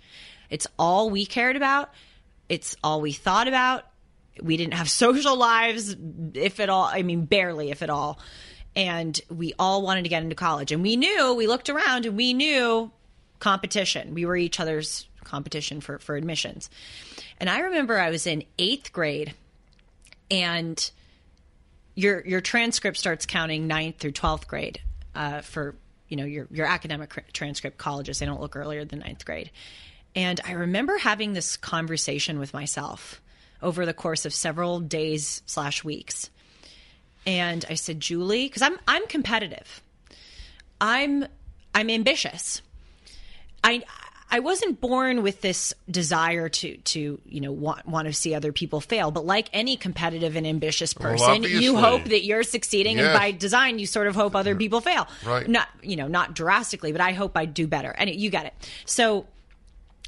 [0.50, 1.92] It's all we cared about.
[2.48, 3.84] It's all we thought about.
[4.40, 5.96] We didn't have social lives,
[6.34, 6.84] if at all.
[6.84, 8.20] I mean, barely, if at all.
[8.76, 10.70] And we all wanted to get into college.
[10.70, 12.92] And we knew, we looked around and we knew
[13.40, 14.14] competition.
[14.14, 16.70] We were each other's competition for, for admissions.
[17.40, 19.34] And I remember I was in eighth grade
[20.30, 20.90] and
[21.94, 24.80] your your transcript starts counting ninth through 12th grade
[25.14, 25.74] uh, for
[26.08, 29.50] you know your your academic transcript colleges they don't look earlier than ninth grade
[30.14, 33.20] and i remember having this conversation with myself
[33.62, 36.30] over the course of several days slash weeks
[37.26, 39.82] and i said julie because i'm i'm competitive
[40.80, 41.26] i'm
[41.74, 42.62] i'm ambitious
[43.66, 43.82] I
[44.28, 48.52] I wasn't born with this desire to to you know want want to see other
[48.52, 51.64] people fail, but like any competitive and ambitious person, obviously.
[51.64, 55.06] you hope that you're succeeding, and by design, you sort of hope other people fail.
[55.24, 55.48] Right.
[55.48, 57.90] Not you know not drastically, but I hope I do better.
[57.90, 58.54] And you get it.
[58.84, 59.26] So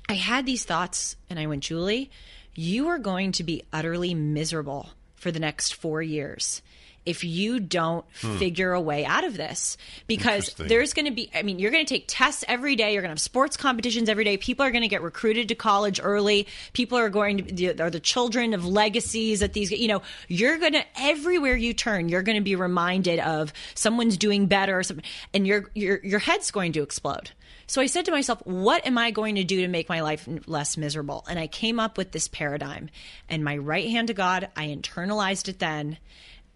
[0.09, 2.11] I had these thoughts, and I went, Julie,
[2.55, 6.63] you are going to be utterly miserable for the next four years
[7.09, 8.37] if you don't hmm.
[8.37, 11.85] figure a way out of this because there's going to be i mean you're going
[11.85, 14.71] to take tests every day you're going to have sports competitions every day people are
[14.71, 18.67] going to get recruited to college early people are going to are the children of
[18.67, 22.55] legacies at these you know you're going to everywhere you turn you're going to be
[22.55, 27.31] reminded of someone's doing better or something and your your your head's going to explode
[27.69, 30.27] so I said to myself, what am I going to do to make my life
[30.47, 31.27] less miserable?
[31.29, 32.89] And I came up with this paradigm.
[33.29, 35.99] And my right hand to God, I internalized it then.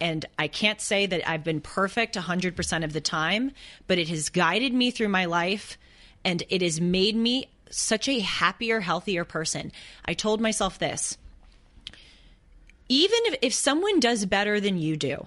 [0.01, 3.53] And I can't say that I've been perfect 100% of the time,
[3.87, 5.79] but it has guided me through my life
[6.25, 9.73] and it has made me such a happier, healthier person.
[10.05, 11.17] I told myself this
[12.89, 15.27] even if, if someone does better than you do,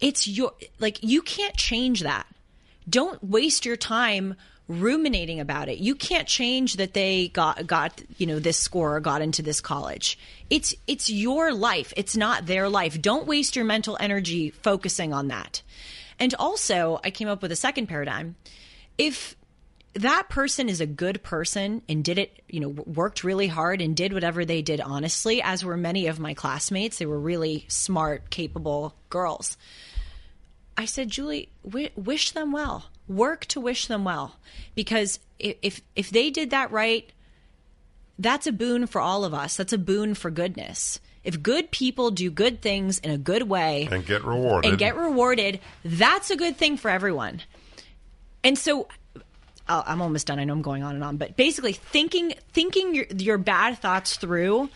[0.00, 2.26] it's your like you can't change that.
[2.88, 4.34] Don't waste your time
[4.66, 5.78] ruminating about it.
[5.78, 9.60] You can't change that they got got you know this score or got into this
[9.60, 10.18] college.
[10.50, 11.92] It's it's your life.
[11.96, 13.00] It's not their life.
[13.00, 15.62] Don't waste your mental energy focusing on that.
[16.18, 18.36] And also, I came up with a second paradigm.
[18.98, 19.36] If
[19.94, 23.96] that person is a good person and did it, you know, worked really hard and
[23.96, 26.98] did whatever they did honestly, as were many of my classmates.
[26.98, 29.56] They were really smart, capable girls.
[30.76, 32.86] I said, Julie, w- wish them well.
[33.08, 34.36] Work to wish them well,
[34.74, 37.10] because if if they did that right,
[38.20, 39.56] that's a boon for all of us.
[39.56, 41.00] That's a boon for goodness.
[41.24, 44.96] If good people do good things in a good way and get rewarded and get
[44.96, 47.42] rewarded, that's a good thing for everyone.
[48.42, 48.88] And so
[49.68, 50.38] I'm almost done.
[50.38, 54.16] I know I'm going on and on, but basically thinking thinking your, your bad thoughts
[54.16, 54.70] through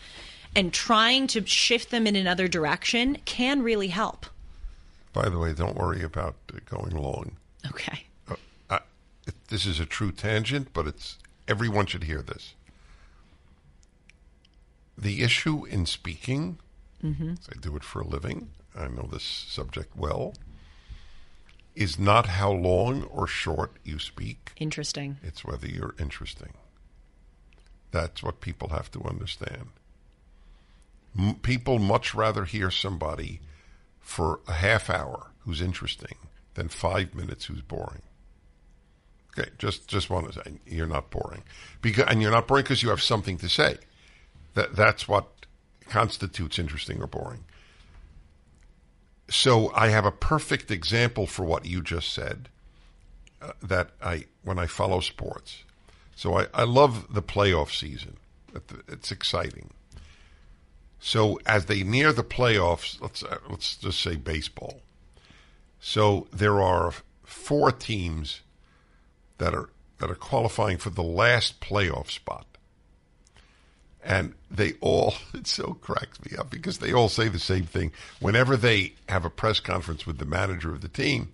[0.55, 4.25] and trying to shift them in another direction can really help.
[5.13, 7.37] By the way, don't worry about uh, going long.
[7.67, 8.05] Okay.
[8.69, 8.79] I,
[9.49, 11.17] this is a true tangent, but it's
[11.47, 12.53] everyone should hear this.
[15.05, 16.57] The issue in speaking,
[17.03, 17.33] mm-hmm.
[17.33, 20.33] as I do it for a living, I know this subject well,
[21.75, 24.53] is not how long or short you speak.
[24.57, 25.17] Interesting.
[25.21, 26.53] It's whether you're interesting.
[27.91, 29.67] That's what people have to understand.
[31.15, 33.41] M- people much rather hear somebody
[33.99, 36.17] for a half hour who's interesting
[36.55, 38.01] than five minutes who's boring.
[39.37, 41.43] Okay, just just want to say you're not boring,
[41.83, 43.77] because and you're not boring because you have something to say.
[44.55, 45.27] That that's what
[45.87, 47.45] constitutes interesting or boring.
[49.29, 52.49] So I have a perfect example for what you just said.
[53.41, 55.63] Uh, that I when I follow sports,
[56.15, 58.17] so I, I love the playoff season.
[58.87, 59.71] It's exciting.
[60.99, 64.81] So as they near the playoffs, let's uh, let's just say baseball.
[65.79, 66.93] So there are
[67.23, 68.41] four teams
[69.37, 72.54] that are that are qualifying for the last playoff spot.
[74.05, 77.91] And they all it so cracks me up because they all say the same thing.
[78.19, 81.33] Whenever they have a press conference with the manager of the team,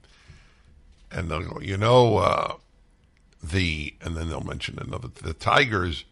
[1.12, 2.56] and they'll go, you know, uh,
[3.44, 6.06] the and then they'll mention another the Tigers,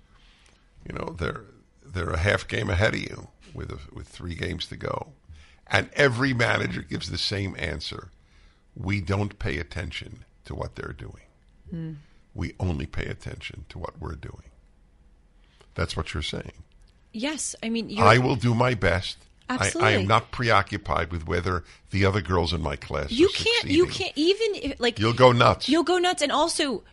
[0.88, 1.46] you know, they're
[1.86, 5.14] they're a half game ahead of you with a, with three games to go.
[5.68, 8.10] And every manager gives the same answer.
[8.76, 11.24] We don't pay attention to what they're doing.
[12.34, 14.50] We only pay attention to what we're doing.
[15.76, 16.52] That's what you're saying.
[17.12, 19.18] Yes, I mean I will do my best.
[19.50, 23.66] I, I am not preoccupied with whether the other girls in my class you can't
[23.66, 25.68] you can't even if, like You'll go nuts.
[25.68, 26.22] You'll go nuts.
[26.22, 26.84] And also,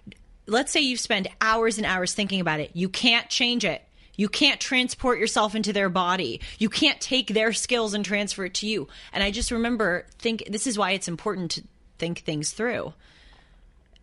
[0.46, 2.70] let's say you spend hours and hours thinking about it.
[2.72, 3.82] You can't change it.
[4.16, 6.40] You can't transport yourself into their body.
[6.58, 8.88] You can't take their skills and transfer it to you.
[9.12, 11.62] And I just remember think this is why it's important to
[11.98, 12.94] think things through.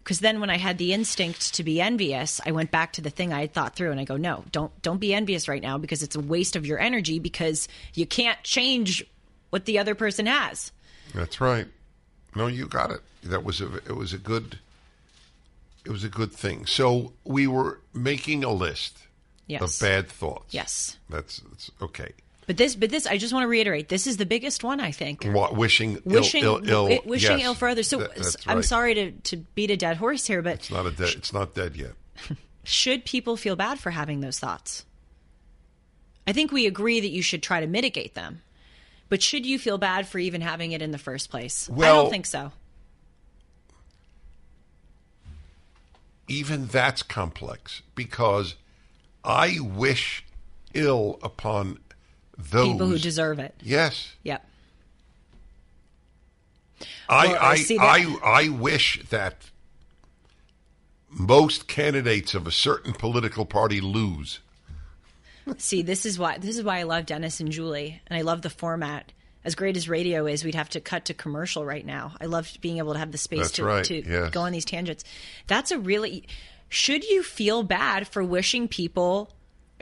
[0.03, 3.09] Because then when I had the instinct to be envious, I went back to the
[3.09, 5.77] thing I had thought through and I go, no, don't don't be envious right now
[5.77, 9.05] because it's a waste of your energy because you can't change
[9.49, 10.71] what the other person has.
[11.15, 11.67] That's right.
[12.35, 12.99] No, you got it.
[13.23, 14.59] That was a it was a good
[15.85, 16.65] it was a good thing.
[16.65, 18.97] So we were making a list
[19.47, 19.61] Yes.
[19.61, 20.53] of bad thoughts.
[20.53, 20.97] Yes.
[21.09, 22.13] That's, that's okay.
[22.45, 24.91] But this, but this, I just want to reiterate, this is the biggest one, I
[24.91, 25.23] think.
[25.23, 27.45] What, wishing Wishing, ill, ill, ill wishing yes.
[27.45, 27.87] ill for others.
[27.87, 28.65] So That- I'm right.
[28.65, 31.09] sorry to, to beat a dead horse here, but It's not a dead.
[31.15, 31.93] It's not dead yet.
[32.63, 34.85] should people feel bad for having those thoughts?
[36.27, 38.41] I think we agree that you should try to mitigate them.
[39.09, 41.69] But should you feel bad for even having it in the first place?
[41.69, 42.51] I don't think so.
[46.27, 48.55] Even that's complex because
[49.23, 50.25] I wish
[50.73, 51.79] ill upon
[52.37, 53.53] those People who deserve it.
[53.61, 54.45] Yes, Yep.
[57.07, 58.41] I, Well, I I, I.
[58.45, 59.49] I wish that
[61.09, 64.39] most candidates of a certain political party lose.
[65.57, 68.41] See, this is why this is why I love Dennis and Julie, and I love
[68.41, 69.11] the format.
[69.45, 72.13] As great as radio is, we'd have to cut to commercial right now.
[72.21, 74.29] I love being able to have the space That's to, right, to yes.
[74.29, 75.03] go on these tangents.
[75.47, 76.27] That's a really.
[76.69, 79.31] Should you feel bad for wishing people?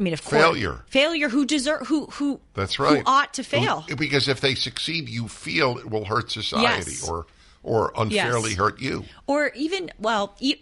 [0.02, 0.84] I mean, of course, Failure.
[0.88, 1.30] failure.
[1.30, 1.86] Who deserve?
[1.88, 2.40] Who who?
[2.56, 2.98] That's right.
[2.98, 3.86] Who ought to fail?
[3.98, 7.08] because if they succeed, you feel it will hurt society Yes.
[7.08, 7.28] or
[7.62, 8.58] or unfairly Yes.
[8.58, 9.06] hurt you.
[9.28, 10.56] or even well e-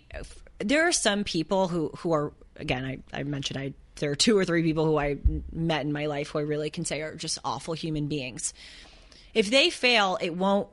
[0.57, 4.37] there are some people who who are again I, I mentioned i there are two
[4.37, 5.15] or three people who i
[5.53, 8.53] met in my life who i really can say are just awful human beings
[9.33, 10.67] if they fail it won't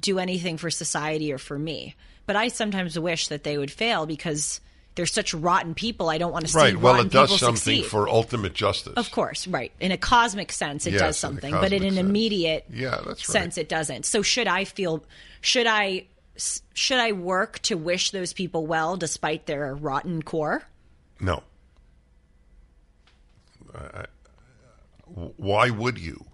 [0.00, 1.94] do anything for society or for me
[2.24, 4.62] but i sometimes wish that they would fail because
[4.98, 6.76] they're such rotten people i don't want to see Right.
[6.76, 7.86] Well, it does something succeed.
[7.86, 8.94] for ultimate justice.
[8.96, 9.70] Of course, right.
[9.80, 11.98] In a cosmic sense, it Yes, does in something, but in an sense.
[12.08, 13.32] immediate Yeah, that's right.
[13.32, 14.04] sense, it doesn't.
[14.04, 15.04] So should I feel?
[15.40, 16.06] Should I?
[16.74, 20.62] Should I work to wish those people well despite their rotten core?
[21.20, 21.42] No.
[23.74, 24.06] I- I-
[25.36, 26.26] why would you?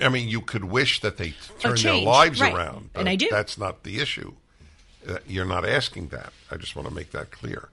[0.00, 2.52] I mean, you could wish that they oh, turn their lives right.
[2.54, 3.28] around, And I do.
[3.30, 4.34] That's not the issue.
[5.08, 6.32] Uh, You're not asking that.
[6.50, 7.68] I just want to make that clear.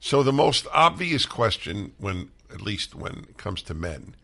[0.00, 4.14] So the most obvious question, when at least when it comes to men,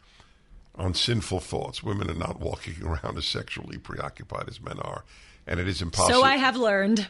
[0.77, 5.05] on sinful thoughts, women are not walking around as sexually preoccupied as men are,
[5.47, 6.21] and it is impossible.
[6.21, 7.07] So I have learned.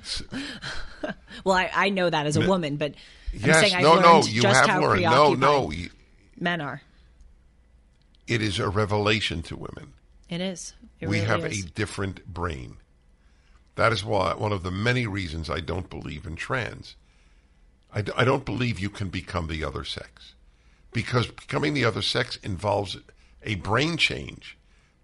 [1.44, 2.92] well, I, I know that as a woman, but
[3.32, 5.02] I'm Yes, saying I've no, learned no, you just have how learned.
[5.02, 5.90] No, preoccupied no, you-
[6.38, 6.82] men are.
[8.26, 9.92] it is a revelation to women.
[10.28, 10.72] It is.
[11.00, 11.64] It we really have is.
[11.64, 12.76] a different brain.
[13.76, 16.96] That is why one of the many reasons I don't believe in trans.
[17.92, 20.34] I, d- I don't believe you can become the other sex
[20.92, 22.96] because becoming the other sex involves
[23.42, 24.56] a brain change,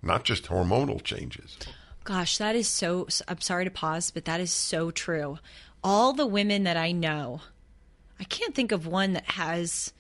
[0.03, 1.57] not just hormonal changes.
[2.05, 3.07] Gosh, that is so.
[3.29, 5.39] I'm sorry to pause, but that is so true.
[5.85, 7.41] All the women that I know,
[8.19, 9.93] I can't think of one that has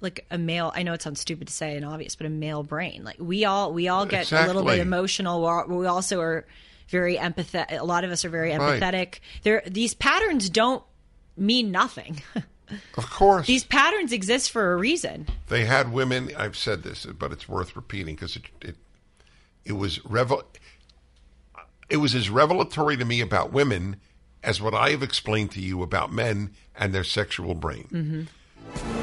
[0.00, 0.72] like a male.
[0.74, 3.02] I know it sounds stupid to say and obvious, but a male brain.
[3.04, 5.42] Like we all, we all get a little bit emotional.
[5.42, 6.46] We're, we also are
[6.90, 7.78] very empathetic.
[7.80, 8.80] A lot of us are very Right.
[8.80, 9.20] empathetic.
[9.42, 10.82] There, these patterns don't
[11.36, 12.22] mean nothing.
[12.96, 15.26] Of course, these patterns exist for a reason.
[15.48, 16.30] they had women.
[16.36, 18.76] I've said this, but it's worth repeating because it, it
[19.64, 20.44] it was revel.
[21.88, 23.96] It was as revelatory to me about women
[24.44, 27.88] as what I have explained to you about men and their sexual brain.
[27.90, 28.99] Mm-hmm.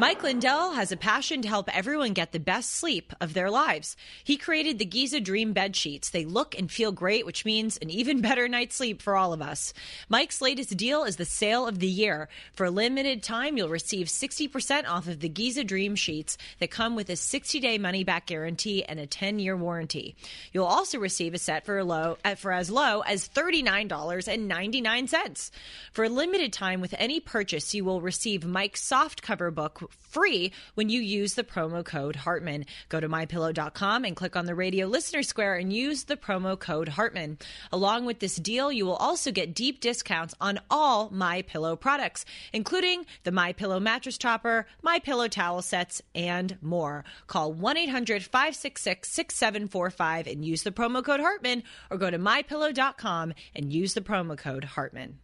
[0.00, 3.98] Mike Lindell has a passion to help everyone get the best sleep of their lives.
[4.24, 6.08] He created the Giza Dream bed sheets.
[6.08, 9.42] They look and feel great, which means an even better night's sleep for all of
[9.42, 9.74] us.
[10.08, 12.30] Mike's latest deal is the sale of the year.
[12.54, 16.96] For a limited time, you'll receive 60% off of the Giza Dream sheets that come
[16.96, 20.16] with a 60-day money-back guarantee and a 10-year warranty.
[20.54, 25.50] You'll also receive a set for a low uh, for as low as $39.99.
[25.92, 30.52] For a limited time with any purchase, you will receive Mike's soft cover book free
[30.74, 32.66] when you use the promo code Hartman.
[32.88, 36.88] Go to mypillow.com and click on the radio listener square and use the promo code
[36.88, 37.38] Hartman.
[37.72, 42.24] Along with this deal, you will also get deep discounts on all My Pillow products,
[42.52, 47.04] including the My Pillow mattress topper, My Pillow towel sets, and more.
[47.26, 54.00] Call 1-800-566-6745 and use the promo code Hartman or go to mypillow.com and use the
[54.00, 55.20] promo code Hartman.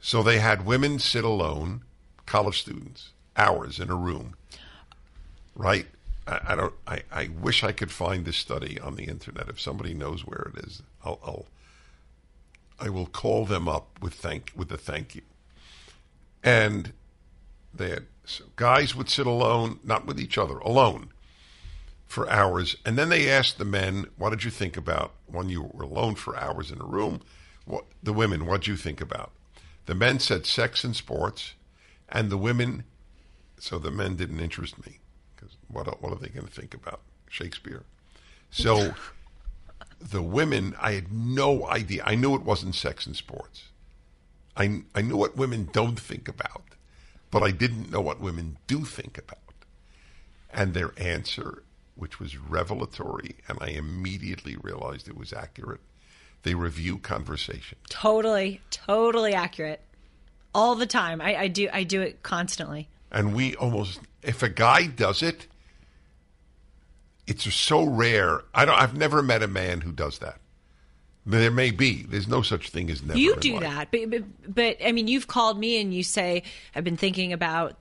[0.00, 1.84] So they had women sit alone,
[2.26, 4.34] college students, hours in a room.
[5.54, 5.86] Right?
[6.26, 6.74] I, I don't.
[6.86, 9.48] I, I wish I could find this study on the internet.
[9.48, 11.20] If somebody knows where it is, I'll.
[11.24, 11.46] I'll
[12.80, 15.22] I will call them up with thank with a thank you.
[16.42, 16.92] And
[17.72, 21.10] they had so guys would sit alone, not with each other, alone,
[22.06, 25.62] for hours, and then they asked the men, "What did you think about when you
[25.62, 27.20] were alone for hours in a room?"
[27.64, 29.30] What the women, what did you think about?
[29.86, 31.54] The men said sex and sports,
[32.12, 32.84] and the women.
[33.58, 34.98] So the men didn't interest me
[35.34, 37.82] because what what are they going to think about Shakespeare?
[38.50, 38.94] So
[39.98, 42.02] the women, I had no idea.
[42.04, 43.64] I knew it wasn't sex and sports.
[44.56, 46.62] I I knew what women don't think about,
[47.30, 49.38] but I didn't know what women do think about.
[50.52, 51.62] And their answer,
[51.94, 55.80] which was revelatory, and I immediately realized it was accurate.
[56.42, 57.78] They review conversation.
[57.88, 59.80] Totally, totally accurate.
[60.54, 61.20] All the time.
[61.20, 62.88] I, I do I do it constantly.
[63.10, 65.46] and we almost if a guy does it
[67.26, 70.38] it's so rare i don't i've never met a man who does that
[71.24, 73.62] there may be there's no such thing as never you do life.
[73.62, 74.24] that, but, but
[74.54, 76.42] but I mean, you've called me and you say
[76.74, 77.76] I've been thinking about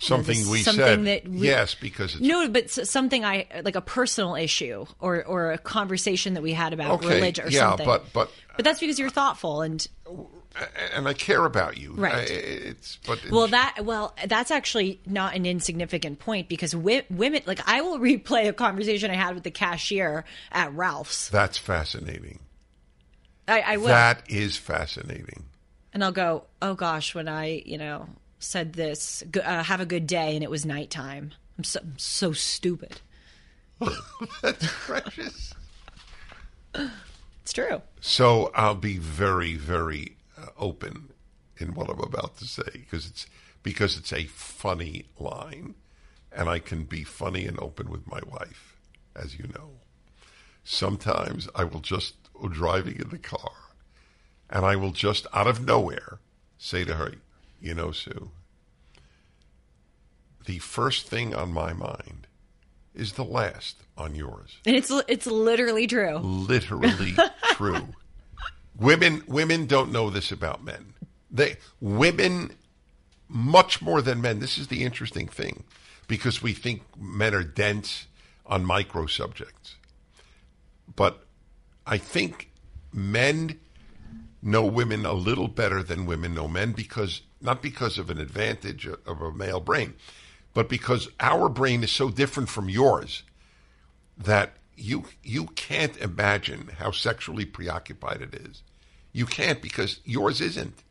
[0.00, 3.76] something this- we something said that we- yes because it's no, but something I like
[3.76, 7.60] a personal issue or or a conversation that we had about Okay, religion or yeah,
[7.70, 7.86] something.
[7.86, 10.10] but- but- but that's because you're thoughtful and uh,
[10.94, 12.28] and i care about you Right.
[12.28, 17.60] It's but well that well that's actually not an insignificant point because wi- women like
[17.68, 21.28] I will replay a conversation I had with the cashier at Ralph's.
[21.28, 22.40] that's fascinating
[23.46, 23.86] I, I will.
[23.88, 25.44] that is fascinating
[25.92, 29.86] and I'll go, oh gosh, when I, you know, said this, g- uh, have a
[29.86, 31.32] good day, and it was nighttime.
[31.58, 33.00] I'm so, I'm so stupid.
[34.42, 35.52] that's precious
[37.42, 37.82] It's true.
[38.00, 41.10] So I'll be very, very Uh, open
[41.58, 43.26] in what I'm about to say because it's
[43.62, 45.74] because it's a funny line,
[46.32, 48.76] and I can be funny and open with my wife,
[49.14, 49.72] as you know.
[50.64, 52.14] Sometimes I will just
[52.50, 53.52] driving in the car,
[54.48, 56.20] and I will just out of nowhere
[56.58, 57.14] say to her,
[57.60, 58.30] "You know, Sue,
[60.46, 62.26] the first thing on my mind
[62.94, 66.16] is the last on yours." And it's it's literally true.
[66.18, 67.14] literally
[67.52, 67.88] true.
[68.80, 70.94] Women women don't know this about men.
[71.30, 72.52] They women
[73.28, 74.40] much more than men.
[74.40, 75.64] This is the interesting thing
[76.08, 78.06] because we think men are dense
[78.46, 79.76] on micro subjects.
[80.96, 81.24] But
[81.86, 82.50] I think
[82.92, 83.60] men
[84.42, 88.86] know women a little better than women know men because not because of an advantage
[88.86, 89.94] of a male brain,
[90.54, 93.24] but because our brain is so different from yours
[94.16, 98.62] that you you can't imagine how sexually preoccupied it is.
[99.12, 100.82] You can't because yours isn't.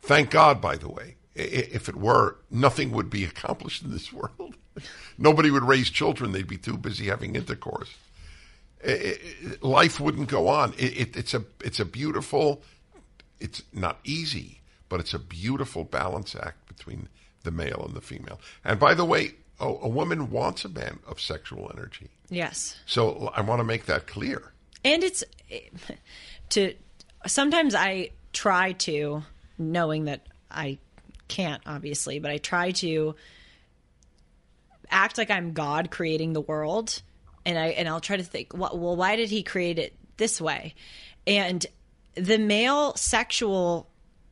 [0.00, 1.16] Thank God, by the way.
[1.34, 4.56] If it were, nothing would be accomplished in this world.
[5.18, 7.94] Nobody would raise children; they'd be too busy having intercourse.
[9.60, 10.74] Life wouldn't go on.
[10.76, 12.62] It's a it's a beautiful.
[13.38, 17.08] It's not easy, but it's a beautiful balance act between
[17.42, 18.40] the male and the female.
[18.64, 22.08] And by the way, a, a woman wants a man of sexual energy.
[22.28, 22.76] Yes.
[22.86, 24.52] So I want to make that clear.
[24.84, 25.24] And it's
[26.50, 26.74] to
[27.26, 29.22] sometimes I try to,
[29.58, 30.78] knowing that I
[31.28, 33.14] can't, obviously, but I try to
[34.90, 37.02] act like I'm God creating the world,
[37.44, 40.40] and I and I'll try to think, well, well why did He create it this
[40.40, 40.74] way?
[41.26, 41.64] And
[42.14, 43.88] the male sexual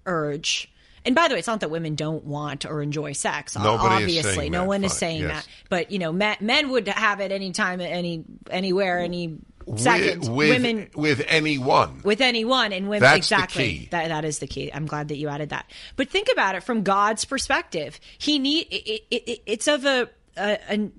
[0.07, 0.70] urge.
[1.03, 3.57] And by the way, it's not that women don't want or enjoy sex.
[3.57, 5.47] Nobody obviously, no that, one is saying yes.
[5.47, 5.49] that.
[5.70, 9.38] But you know, men, men would have it anytime, any anywhere, any
[9.77, 10.21] second.
[10.21, 12.01] With, with, women with anyone.
[12.03, 13.79] with anyone and women That's the exactly.
[13.79, 13.89] key.
[13.91, 14.73] that that is the key.
[14.73, 15.71] I'm glad that you added that.
[15.97, 18.01] But think about it from god's perspective.
[18.19, 20.91] He need it, it, it, it's of a, a, a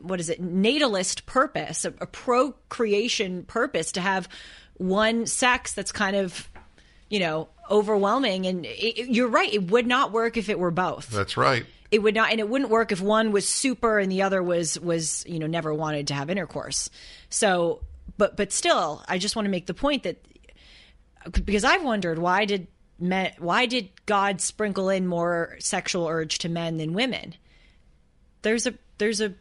[0.00, 0.40] what is it?
[0.40, 4.28] Natalist purpose a, a procreation purpose to have
[4.76, 6.48] one sex that's kind of
[7.08, 8.46] you know overwhelming.
[8.46, 9.52] And you're right.
[9.52, 11.10] It would not work if it were both.
[11.10, 11.64] That's right.
[11.90, 14.78] it would not and it wouldn't work if one was super and the other was
[14.80, 16.90] was you know never wanted to have intercourse.
[17.28, 17.80] So
[18.20, 20.16] but but still i just want to make the point that
[21.32, 22.66] because i've wondered why did
[22.98, 27.34] men why did god sprinkle in more sexual urge to men than women
[28.42, 29.36] there's a there's a Well,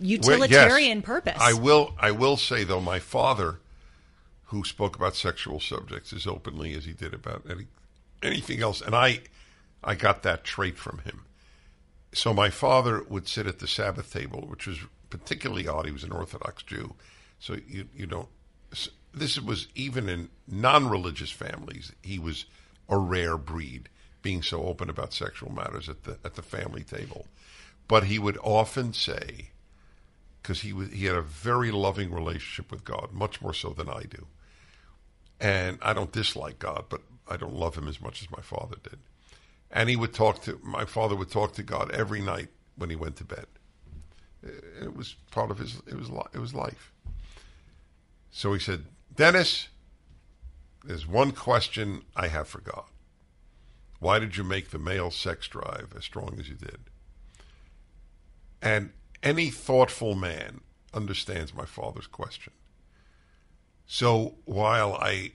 [0.00, 1.06] utilitarian yes.
[1.06, 1.94] purpose I will.
[1.98, 3.58] I will say though, my father,
[4.46, 7.66] who spoke about sexual subjects as openly as he did about any,
[8.22, 9.20] anything else, and I,
[9.82, 11.22] I got that trait from him.
[12.12, 14.78] So my father would sit at the Sabbath table, which was
[15.10, 15.86] particularly odd.
[15.86, 16.94] He was an Orthodox Jew,
[17.38, 18.28] so you you don't.
[19.14, 21.92] This was even in non-religious families.
[22.02, 22.44] He was
[22.88, 23.88] a rare breed,
[24.22, 27.26] being so open about sexual matters at the at the family table.
[27.86, 29.50] But he would often say,
[30.42, 33.88] because he was he had a very loving relationship with God, much more so than
[33.88, 34.26] I do.
[35.40, 38.76] And I don't dislike God, but I don't love him as much as my father
[38.82, 38.98] did.
[39.70, 42.96] And he would talk to my father would talk to God every night when he
[42.96, 43.46] went to bed.
[44.42, 46.92] It was part of his it was it was life.
[48.38, 49.66] So he said, "Dennis,
[50.84, 52.84] there's one question I have for God.
[53.98, 56.78] Why did you make the male sex drive as strong as you did?"
[58.62, 58.92] And
[59.24, 60.60] any thoughtful man
[60.94, 62.52] understands my father's question.
[63.88, 65.32] So while I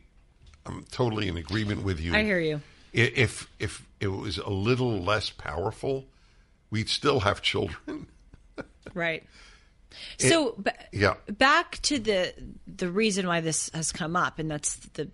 [0.65, 2.61] I'm totally in agreement with you, i hear you
[2.93, 6.05] if if it was a little less powerful,
[6.69, 8.07] we'd still have children.
[8.93, 9.25] right
[10.17, 11.15] so ba- Yeah.
[11.27, 12.33] back to the
[12.67, 15.09] the reason why this has come up and that's the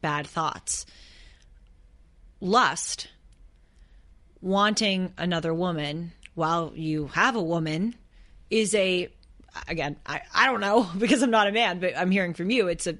[0.00, 0.84] bad thoughts
[2.40, 3.08] lust
[4.40, 7.94] wanting another woman while you have a woman
[8.50, 9.08] is a
[9.68, 12.68] again I, I don't know because i'm not a man but i'm hearing from you
[12.68, 12.96] it's a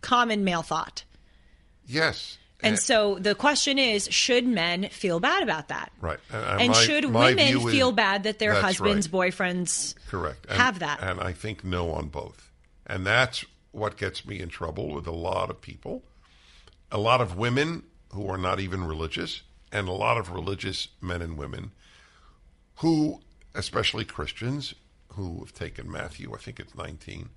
[0.00, 1.04] common male thought
[1.88, 2.36] Yes.
[2.62, 6.18] And so the question is should men feel bad about that Right.
[6.32, 9.30] And, and my- should women view is- feel bad that their husbands right.
[9.32, 10.46] boyfriends Correct.
[10.48, 12.50] And, have that And I think no on both.
[12.86, 16.02] And that's what gets me in trouble with a lot of people.
[16.90, 17.82] A lot of women
[18.12, 19.42] who are not even religious,
[19.72, 21.72] and a lot of religious men and women
[22.76, 23.20] who,
[23.54, 24.74] especially Christians,
[25.14, 27.28] who have taken Matthew, I think it's 19,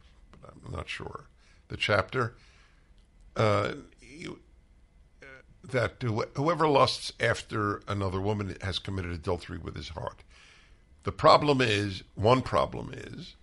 [0.41, 1.26] but I'm not sure,
[1.67, 2.36] the chapter,
[3.36, 4.39] uh, you,
[5.64, 10.24] that whoever lusts after another woman has committed adultery with his heart.
[11.03, 13.36] The problem is, one problem is,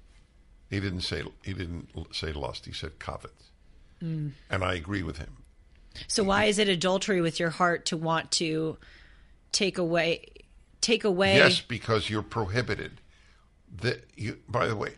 [0.70, 2.66] he didn't say he didn't say lust.
[2.66, 3.32] He said covet,
[4.02, 4.32] Mm.
[4.50, 5.38] and I agree with him.
[6.06, 8.76] So why is it adultery with your heart to want to
[9.52, 10.26] take away
[10.82, 13.00] take away Yes, because you're prohibited.
[13.74, 14.92] The, you, by the way,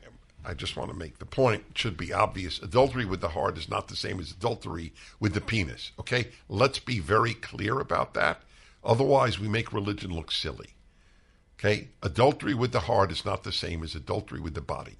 [0.44, 1.64] I just want to make the point.
[1.70, 2.58] It should be obvious.
[2.58, 5.92] Adultery with the heart is not the same as adultery with the penis.
[5.98, 8.42] Okay, let's be very clear about that.
[8.84, 10.70] Otherwise, we make religion look silly.
[11.58, 14.96] Okay, adultery with the heart is not the same as adultery with the body.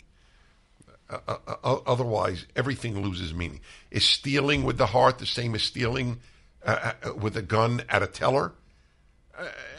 [1.09, 3.61] Uh, uh, uh, otherwise, everything loses meaning.
[3.91, 6.18] Is stealing with the heart the same as stealing
[6.66, 8.53] uh, uh, with a gun at a teller?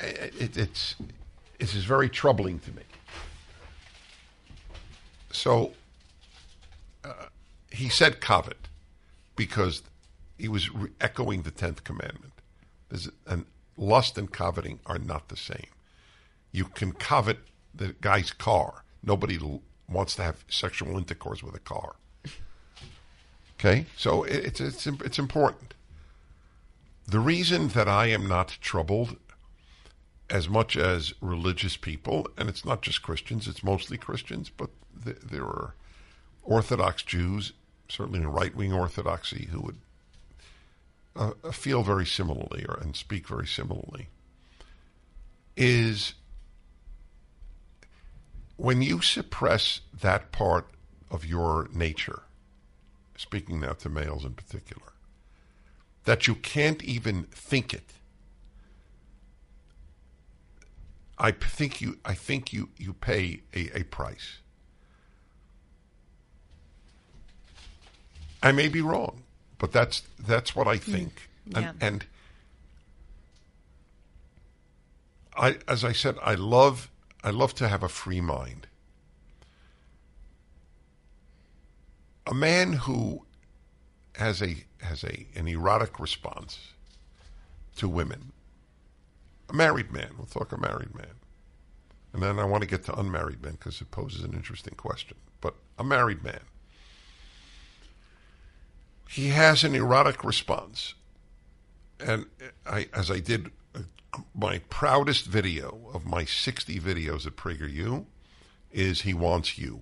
[0.02, 0.96] It, it's
[1.60, 2.84] this is very troubling to me.
[5.32, 5.74] So
[7.04, 7.28] uh,
[7.72, 8.68] he said covet,
[9.36, 9.84] because
[10.38, 12.34] he was re- echoing the tenth commandment.
[12.90, 13.46] There's, and
[13.78, 15.68] lust and coveting are not the same.
[16.52, 17.40] You can covet
[17.74, 18.84] the guy's car.
[19.04, 21.96] Nobody l- wants to have sexual intercourse with a car.
[23.54, 25.74] Okay, so it, it's it's it's important.
[27.06, 29.18] The reason that I am not troubled
[30.30, 34.70] as much as religious people, and it's not just Christians, it's mostly Christians, but
[35.04, 35.74] th- there are
[36.44, 37.54] Orthodox Jews,
[37.88, 39.78] certainly in right wing Orthodoxy, who would
[41.16, 44.08] uh, feel very similarly or, and speak very similarly,
[45.58, 46.14] is
[48.58, 50.68] when you suppress that part
[51.10, 52.22] of your nature,
[53.18, 54.94] speaking now to males in particular,
[56.06, 57.94] that you can't even think it.
[61.20, 61.98] I think you.
[62.06, 62.70] I think you.
[62.78, 64.38] You pay a, a price.
[68.42, 69.24] I may be wrong,
[69.58, 70.82] but that's that's what I mm.
[70.82, 71.30] think.
[71.46, 71.72] yeah.
[71.82, 72.06] And, and
[75.36, 76.90] I, as I said, I love
[77.24, 78.68] I love to have a free mind.
[82.28, 83.26] A man who
[84.16, 86.60] has a has a an erotic response
[87.78, 88.32] to women.
[89.50, 90.12] A married man.
[90.18, 91.16] We'll talk a married man.
[92.14, 95.18] And then I want to get to unmarried men because it poses an interesting question.
[95.42, 96.42] But a married man.
[99.08, 100.94] He has an erotic response.
[102.00, 102.26] And
[102.66, 103.80] I, as I did uh,
[104.36, 108.06] my proudest video of my 60 videos at PragerU,
[108.72, 109.82] is he wants you.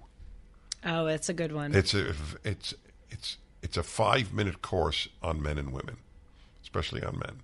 [0.86, 1.76] Oh, that's a good one.
[1.76, 2.14] It's a
[2.44, 2.74] it's
[3.10, 5.98] it's it's a five minute course on men and women,
[6.64, 7.42] especially on men.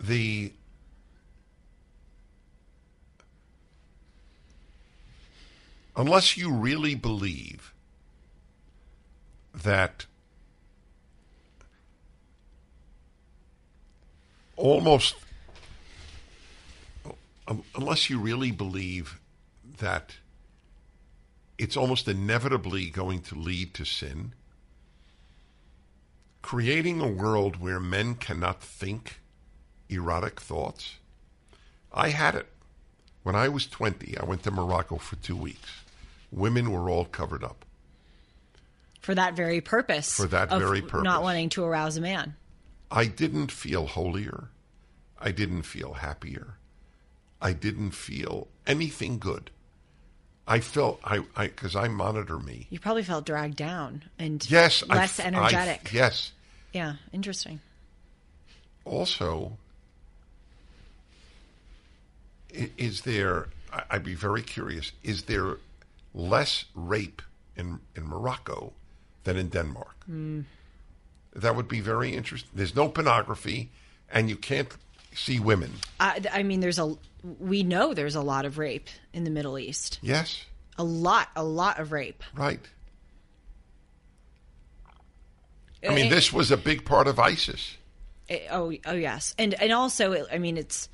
[0.00, 0.52] The
[5.96, 7.72] unless you really believe
[9.54, 10.06] that
[14.56, 15.14] almost
[17.74, 19.20] unless you really believe
[19.78, 20.16] that
[21.58, 24.32] it's almost inevitably going to lead to sin.
[26.42, 29.20] Creating a world where men cannot think
[29.88, 30.96] erotic thoughts.
[31.92, 32.48] I had it.
[33.22, 35.70] When I was 20, I went to Morocco for two weeks.
[36.30, 37.64] Women were all covered up.
[39.00, 40.16] for that very purpose.
[40.16, 41.04] For that very purpose.
[41.04, 42.34] Not wanting to arouse a man.
[42.90, 44.48] I didn't feel holier.
[45.18, 46.54] I didn't feel happier.
[47.40, 49.50] I didn't feel anything good.
[50.46, 52.66] I felt I I because I monitor me.
[52.70, 55.92] You probably felt dragged down and Yes, less f- I f- energetic.
[55.92, 56.32] yes.
[56.72, 57.60] Yeah, interesting.
[58.84, 59.56] Also,
[62.76, 63.48] is there?
[63.90, 64.92] I'd be very curious.
[65.02, 65.56] Is there
[66.14, 67.22] less rape
[67.56, 68.72] in in Morocco
[69.24, 69.96] than in Denmark?
[71.34, 72.50] That would be very interesting.
[72.54, 73.70] There's no pornography,
[74.12, 74.68] and you can't
[75.14, 75.72] see women.
[75.98, 76.94] I, I mean, there's a
[77.40, 79.98] we know there's a lot of rape in the Middle East.
[80.02, 80.44] Yes,
[80.78, 82.22] A lot, a lot of rape.
[82.36, 82.60] right.
[85.88, 87.76] I mean, this was a big part of ISIS.
[88.28, 90.88] Eh, Oh, oh yes, and and also, I mean, it's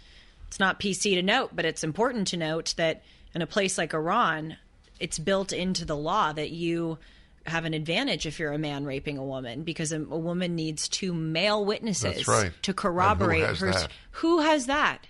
[0.50, 3.04] it's not PC to note, but it's important to note that
[3.36, 4.56] in a place like Iran,
[4.98, 6.98] it's built into the law that you
[7.46, 10.88] have an advantage if you're a man raping a woman because a, a woman needs
[10.88, 12.50] two male witnesses right.
[12.62, 13.70] to And who corroborate her.
[13.70, 13.88] that?
[14.10, 15.06] Who has that?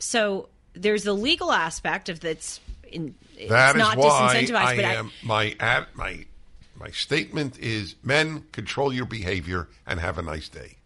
[0.00, 2.58] So there's the legal aspect of that's
[2.90, 3.14] in.
[3.48, 6.26] That it's is not why disincentivized, I but am my ad, my
[6.74, 10.78] my statement is: men control your behavior and have a nice day.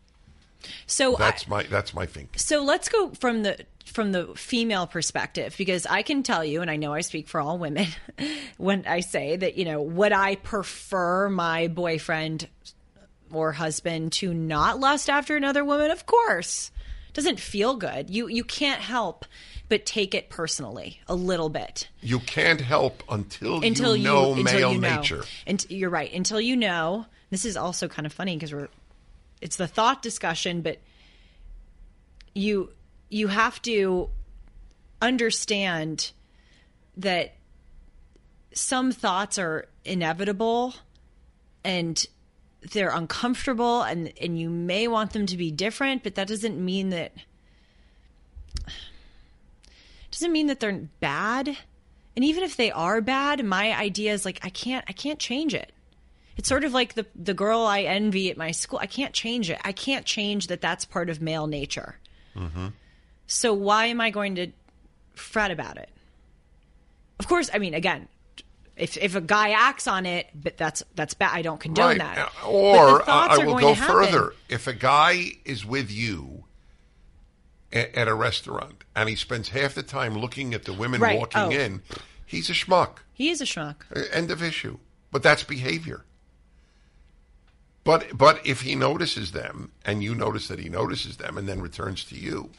[0.86, 2.38] So I- That's my that's my thinking.
[2.38, 6.70] So let's go from the from the female perspective because I can tell you, and
[6.70, 7.86] I know I speak for all women
[8.58, 12.48] when I say that you know would I prefer my boyfriend
[13.32, 15.90] or husband to not lust after another woman?
[15.90, 16.70] Of course,
[17.12, 18.10] doesn't feel good.
[18.10, 19.24] You you can't help
[19.70, 24.44] but take it personally a little bit You can't help until, until you know until
[24.44, 24.96] male you know.
[24.96, 25.24] nature.
[25.46, 26.10] And you're right.
[26.12, 27.04] Until you know.
[27.30, 28.68] This is also kind of funny because we're
[29.40, 30.78] it's the thought discussion, but
[32.34, 32.72] you
[33.10, 34.10] you have to
[35.00, 36.12] understand
[36.96, 37.34] that
[38.52, 40.74] some thoughts are inevitable
[41.64, 42.06] and
[42.72, 46.90] they're uncomfortable and and you may want them to be different, but that doesn't mean
[46.90, 47.12] that
[50.10, 51.56] doesn't mean that they're bad.
[52.16, 55.54] And even if they are bad, my idea is like I can't I can't change
[55.54, 55.72] it.
[56.38, 58.78] It's sort of like the the girl I envy at my school.
[58.80, 59.58] I can't change it.
[59.64, 61.96] I can't change that that's part of male nature.
[63.26, 64.46] So why am I going to
[65.14, 65.88] fret about it?
[67.18, 68.06] Of course, I mean again,
[68.76, 71.32] If if a guy acts on it, but that's that's bad.
[71.34, 71.98] I don't condone right.
[71.98, 72.32] that.
[72.44, 74.34] Uh, Or uh, I will go further.
[74.48, 76.44] If a guy is with you
[77.72, 81.18] at, at a restaurant and he spends half the time looking at the women Right.
[81.18, 81.50] walking Oh.
[81.50, 81.82] in,
[82.24, 82.98] he's a schmuck.
[83.12, 83.78] He is a schmuck.
[84.12, 84.78] End of issue.
[85.10, 86.04] But that's behavior.
[87.88, 91.62] But but if he notices them and you notice that he notices them and then
[91.62, 92.50] returns to you,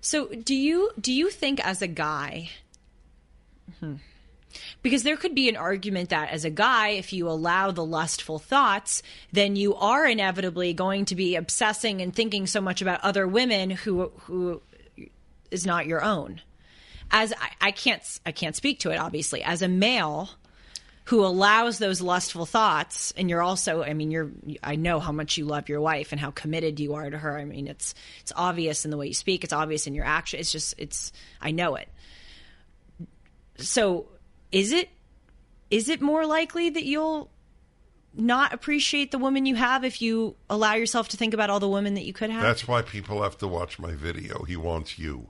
[0.00, 2.50] So do you do you think as a guy?
[4.82, 8.40] Because there could be an argument that as a guy, if you allow the lustful
[8.40, 13.28] thoughts, then you are inevitably going to be obsessing and thinking so much about other
[13.28, 14.60] women who who
[15.52, 16.40] is not your own.
[17.12, 19.44] As I, I can't I can't speak to it obviously.
[19.44, 20.30] As a male
[21.04, 24.30] who allows those lustful thoughts and you're also I mean you're
[24.62, 27.36] I know how much you love your wife and how committed you are to her.
[27.38, 30.40] I mean it's it's obvious in the way you speak, it's obvious in your action.
[30.40, 31.88] It's just it's I know it.
[33.58, 34.06] So
[34.50, 34.88] is it
[35.70, 37.30] is it more likely that you'll
[38.16, 41.68] not appreciate the woman you have if you allow yourself to think about all the
[41.68, 42.42] women that you could have?
[42.42, 44.44] that's why people have to watch my video.
[44.44, 45.28] He wants you.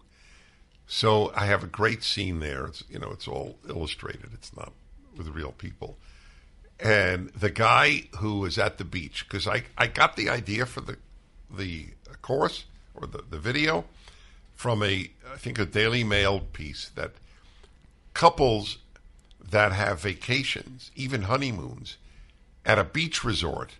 [0.87, 2.67] So I have a great scene there.
[2.67, 4.31] It's you know it's all illustrated.
[4.35, 4.73] It's not
[5.17, 5.97] with real people.
[6.81, 10.81] And the guy who was at the beach because I, I got the idea for
[10.81, 10.97] the
[11.51, 11.87] the
[12.23, 13.85] course or the, the video
[14.55, 17.13] from a I think a Daily Mail piece that
[18.13, 18.79] couples
[19.51, 21.97] that have vacations, even honeymoons,
[22.65, 23.73] at a beach resort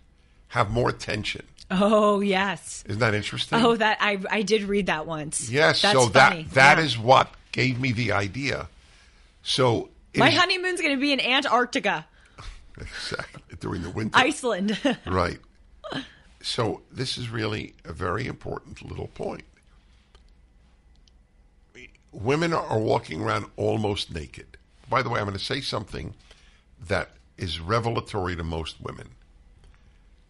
[0.49, 1.45] have more tension.
[1.71, 2.83] oh yes.
[2.87, 3.59] Isn't that interesting?
[3.63, 5.49] Oh that I I did read that once.
[5.49, 5.81] yes.
[5.81, 6.43] That's so funny.
[6.43, 6.83] that that Yeah.
[6.85, 8.69] is what gave me the idea.
[9.43, 12.05] So My is- honeymoon's going to be in Antarctica,
[12.79, 14.79] exactly during the winter, Iceland.
[15.05, 15.39] right?
[16.41, 19.45] So this is really a very important little point.
[22.11, 24.57] Women are walking around almost naked.
[24.89, 26.13] By the way, I'm going to say something
[26.87, 29.09] that is revelatory to most women.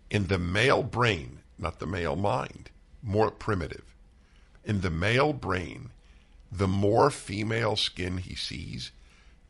[0.09, 2.69] In the male brain, not the male mind,
[3.03, 3.83] more primitive.
[4.63, 5.91] In the male brain,
[6.51, 8.91] the more female skin he sees,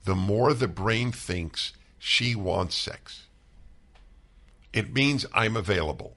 [0.05, 3.23] the more the brain thinks she wants sex.
[4.71, 6.15] It means I'm available.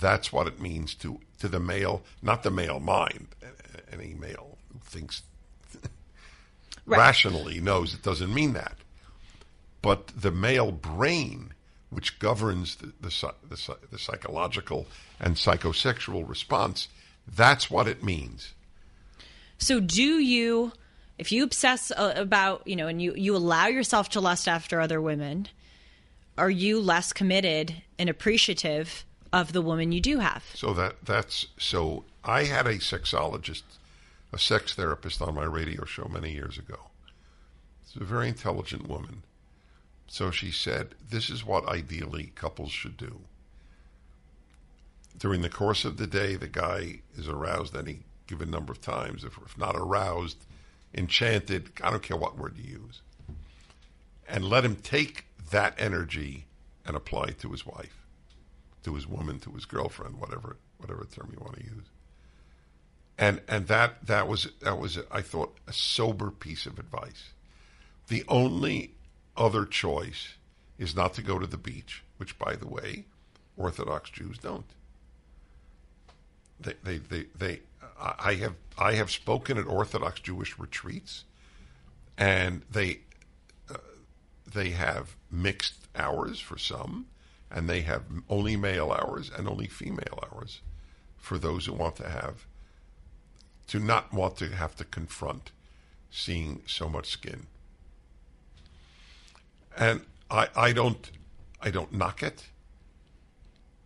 [0.00, 3.28] That's what it means to, to the male, not the male mind.
[3.92, 5.22] Any male who thinks
[6.86, 8.76] rationally knows it doesn't mean that.
[9.82, 11.52] But the male brain,
[11.90, 14.86] which governs the, the, the, the psychological
[15.18, 16.88] and psychosexual response,
[17.26, 18.54] that's what it means.
[19.58, 20.72] So do you
[21.20, 24.80] if you obsess uh, about, you know, and you you allow yourself to lust after
[24.80, 25.48] other women,
[26.38, 30.42] are you less committed and appreciative of the woman you do have?
[30.54, 32.04] So that that's so.
[32.24, 33.62] I had a sexologist,
[34.32, 36.90] a sex therapist on my radio show many years ago.
[37.86, 39.22] She's a very intelligent woman.
[40.06, 43.20] So she said, "This is what ideally couples should do."
[45.18, 49.22] During the course of the day, the guy is aroused any given number of times.
[49.22, 50.46] If, if not aroused,
[50.94, 53.02] enchanted, I don't care what word you use,
[54.28, 56.46] and let him take that energy
[56.84, 58.00] and apply it to his wife
[58.82, 61.84] to his woman, to his girlfriend, whatever whatever term you want to use.
[63.18, 67.32] And and that that was that was I thought a sober piece of advice.
[68.08, 68.94] The only
[69.36, 70.34] other choice
[70.78, 73.04] is not to go to the beach, which by the way,
[73.56, 74.70] Orthodox Jews don't.
[76.58, 77.60] They they they, they
[78.00, 81.24] I have I have spoken at Orthodox Jewish retreats,
[82.16, 83.00] and they
[84.52, 87.06] they have mixed hours for some,
[87.50, 90.60] and they have only male hours and only female hours
[91.16, 92.46] for those who want to have
[93.68, 95.52] to not want to have to confront
[96.10, 97.46] seeing so much skin.
[99.76, 101.10] And I, I don't
[101.60, 102.46] I don't knock it.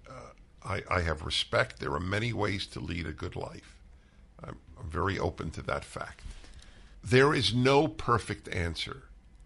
[0.09, 0.33] Uh,
[0.65, 1.81] I, I have respect.
[1.81, 3.74] There are many ways to lead a good life.
[4.85, 6.21] I'm, very open to that fact.
[7.03, 9.05] There is no perfect answer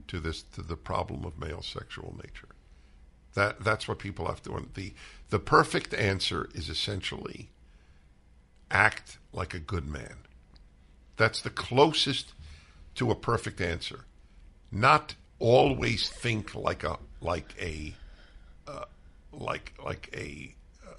[0.08, 2.48] to this to the problem of male sexual nature.
[3.34, 4.92] That that's what people have to the
[5.30, 7.50] the perfect answer is essentially
[8.70, 10.16] act like a good man.
[11.16, 12.32] That's the closest
[12.94, 14.04] to a perfect answer.
[14.70, 17.94] Not always think like a like a
[18.66, 18.84] uh,
[19.32, 20.54] like like a
[20.86, 20.94] uh,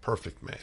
[0.00, 0.58] perfect man.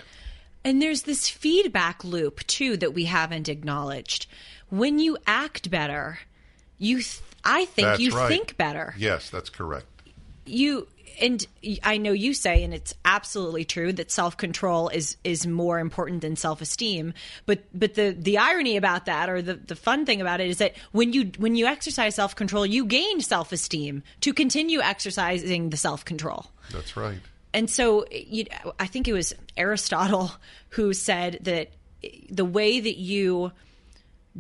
[0.64, 4.28] And there's this feedback loop too that we haven't acknowledged.
[4.70, 6.20] When you act better,
[6.78, 8.28] you th- I think That's you right.
[8.28, 8.94] think better.
[8.98, 9.88] Yes, that's correct.
[10.46, 10.88] You
[11.20, 11.46] and
[11.84, 16.22] I know you say, and it's absolutely true that self control is is more important
[16.22, 17.14] than self esteem.
[17.46, 20.58] But but the the irony about that, or the the fun thing about it, is
[20.58, 25.70] that when you when you exercise self control, you gain self esteem to continue exercising
[25.70, 26.46] the self control.
[26.72, 27.20] That's right.
[27.54, 28.46] And so, you,
[28.80, 30.32] I think it was Aristotle
[30.70, 31.72] who said that
[32.30, 33.52] the way that you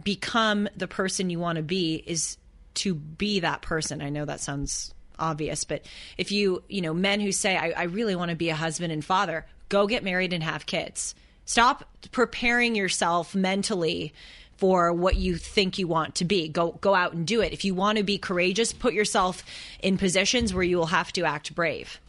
[0.01, 2.38] become the person you want to be is
[2.74, 4.01] to be that person.
[4.01, 5.86] I know that sounds obvious, but
[6.18, 8.93] if you, you know, men who say, I, I really want to be a husband
[8.93, 11.14] and father, go get married and have kids.
[11.45, 14.14] Stop preparing yourself mentally
[14.57, 16.47] for what you think you want to be.
[16.47, 17.51] Go go out and do it.
[17.51, 19.43] If you want to be courageous, put yourself
[19.82, 21.99] in positions where you will have to act brave.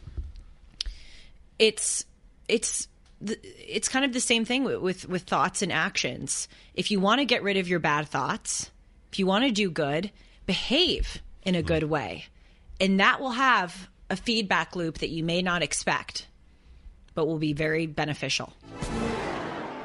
[1.63, 2.05] It's
[2.49, 2.89] it's
[3.31, 6.49] it's kind of the same thing with, with, with thoughts and actions.
[6.73, 8.69] If you want to get rid of your bad thoughts,
[9.13, 10.11] if you want to do good,
[10.45, 11.67] behave in a hmm.
[11.67, 12.25] good way.
[12.81, 16.27] And that will have a feedback loop that you may not expect,
[17.13, 18.51] but will be very beneficial.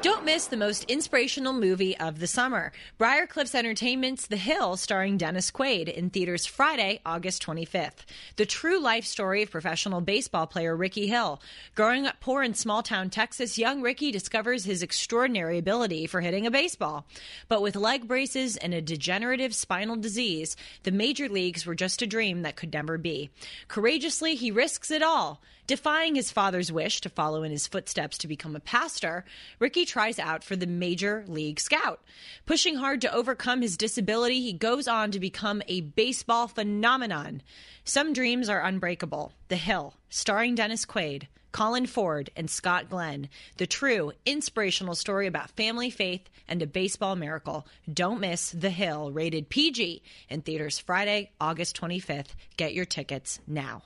[0.01, 2.71] Don't miss the most inspirational movie of the summer.
[2.97, 8.05] Briar Cliffs Entertainment's The Hill, starring Dennis Quaid, in theaters Friday, August 25th.
[8.37, 11.41] The true life story of professional baseball player Ricky Hill.
[11.75, 16.47] Growing up poor in small town Texas, young Ricky discovers his extraordinary ability for hitting
[16.47, 17.05] a baseball.
[17.49, 22.07] But with leg braces and a degenerative spinal disease, the major leagues were just a
[22.07, 23.31] dream that could never be.
[23.67, 25.41] Courageously, he risks it all.
[25.69, 29.23] Defying his father's wish to follow in his footsteps to become a pastor,
[29.59, 32.01] Ricky tries out for the Major League Scout.
[32.45, 37.41] Pushing hard to overcome his disability, he goes on to become a baseball phenomenon.
[37.83, 39.33] Some dreams are unbreakable.
[39.47, 43.29] The Hill, starring Dennis Quaid, Colin Ford, and Scott Glenn.
[43.57, 47.65] The true, inspirational story about family, faith, and a baseball miracle.
[47.91, 52.35] Don't miss The Hill, rated PG, in theaters Friday, August 25th.
[52.57, 53.81] Get your tickets now.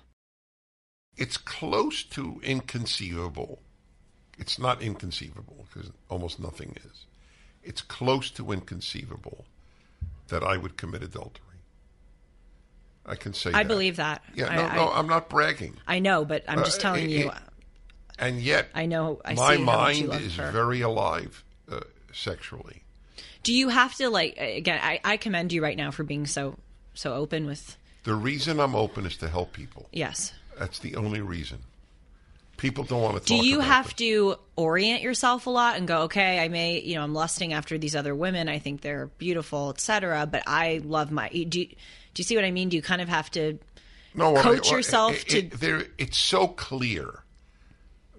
[1.15, 3.61] It's close to inconceivable.
[4.37, 7.05] It's not inconceivable because almost nothing is.
[7.63, 9.45] It's close to inconceivable
[10.29, 11.39] that I would commit adultery.
[13.05, 13.67] I can say that I that.
[13.67, 14.23] believe that.
[14.33, 15.77] Yeah, I- no, I- no, I'm not bragging.
[15.87, 17.29] I know, but I'm just Uh, telling it- you.
[17.31, 17.37] it-
[18.19, 19.19] And yet, I know.
[19.25, 20.51] I my see how much you mind is her.
[20.51, 21.81] very alive uh,
[22.13, 22.83] sexually.
[23.41, 24.79] Do you have to like again?
[24.81, 26.57] I, I commend you right now for being so
[26.93, 27.75] so open with.
[28.03, 29.89] The reason I'm open is to help people.
[29.91, 30.31] Yes.
[30.59, 31.59] That's the only reason.
[32.63, 33.97] People don't want to Do you have it.
[33.97, 37.77] to orient yourself a lot and go, okay, I may, you know, I'm lusting after
[37.77, 38.47] these other women.
[38.47, 40.25] I think they're beautiful, etc.
[40.31, 41.27] But I love my.
[41.27, 41.75] Do you, do
[42.15, 42.69] you see what I mean?
[42.69, 43.59] Do you kind of have to?
[44.15, 47.23] no, coach what- yourself it- to- it- there, it's so clear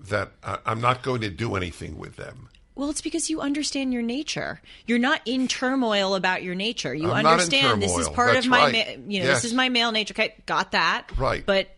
[0.08, 2.50] that I, I'm not going to do anything with them.
[2.74, 4.60] Well, it's because you understand your nature.
[4.86, 6.92] You're not in turmoil about your nature.
[6.94, 8.72] You I'm understand this is part That's of my, right.
[8.98, 9.42] ma- you know, Yes.
[9.42, 10.12] this is my male nature.
[10.12, 11.10] Okay, got that.
[11.16, 11.46] Right.
[11.46, 11.68] But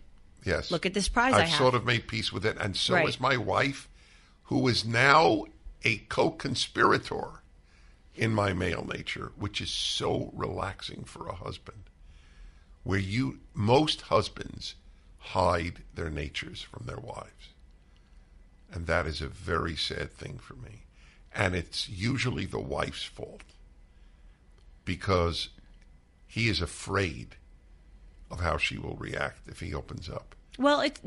[0.47, 0.70] Yes.
[0.70, 1.59] Look at this prize I've I have.
[1.59, 3.09] sort of made peace with it, and so Right.
[3.09, 3.88] is my wife,
[4.44, 5.44] who is now
[5.82, 7.42] a co-conspirator
[8.14, 11.90] in my male nature, which is so relaxing for a husband.
[12.84, 14.76] Where you most husbands
[15.18, 17.49] hide their natures from their wives.
[18.70, 20.84] And that is a very sad thing for me.
[21.34, 23.42] And it's usually the wife's fault
[24.84, 25.49] because
[26.26, 27.36] he is afraid
[28.31, 30.35] of how she will react if he opens up.
[30.59, 30.99] Well, it,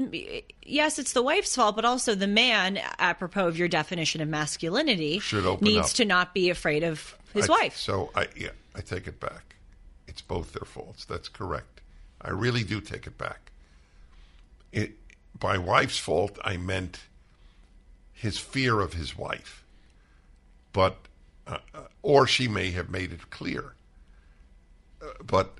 [0.63, 5.17] yes, it's the wife's fault, but also the man, apropos of your definition of masculinity,
[5.19, 5.95] Should open needs up.
[5.95, 7.75] to not be afraid of his I- wife.
[7.77, 9.55] So I yeah, I take it back.
[10.07, 11.05] It's both their faults.
[11.05, 11.81] That's correct.
[12.21, 13.51] I really do take it back.
[14.71, 14.91] It
[15.39, 16.99] by wife's fault I meant
[18.13, 19.63] his fear of his wife.
[20.73, 20.97] But
[21.47, 23.73] uh, uh, or she may have made it clear.
[25.01, 25.55] Uh, but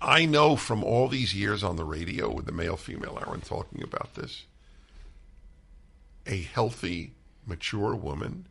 [0.00, 3.44] I know from all these years on the radio with the male female hour and
[3.44, 4.44] talking about this,
[6.26, 7.12] a healthy,
[7.46, 8.46] mature woman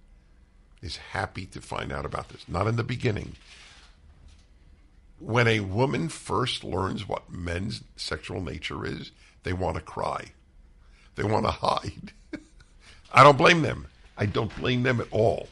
[0.81, 2.45] is happy to find out about this.
[2.47, 3.35] Not in the beginning.
[5.19, 9.11] When a woman first learns what men's sexual nature is,
[9.43, 10.31] they want to cry.
[11.15, 12.11] They want to hide.
[13.11, 13.87] I don't blame them.
[14.17, 15.47] I don't blame them at all.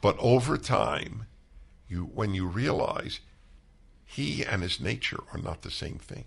[0.00, 1.26] But over time,
[1.88, 3.20] you when you realize
[4.12, 6.24] he and his nature are not the same thing.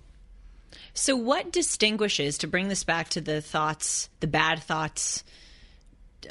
[0.96, 5.24] So, what distinguishes, to bring this back to the thoughts, the bad thoughts,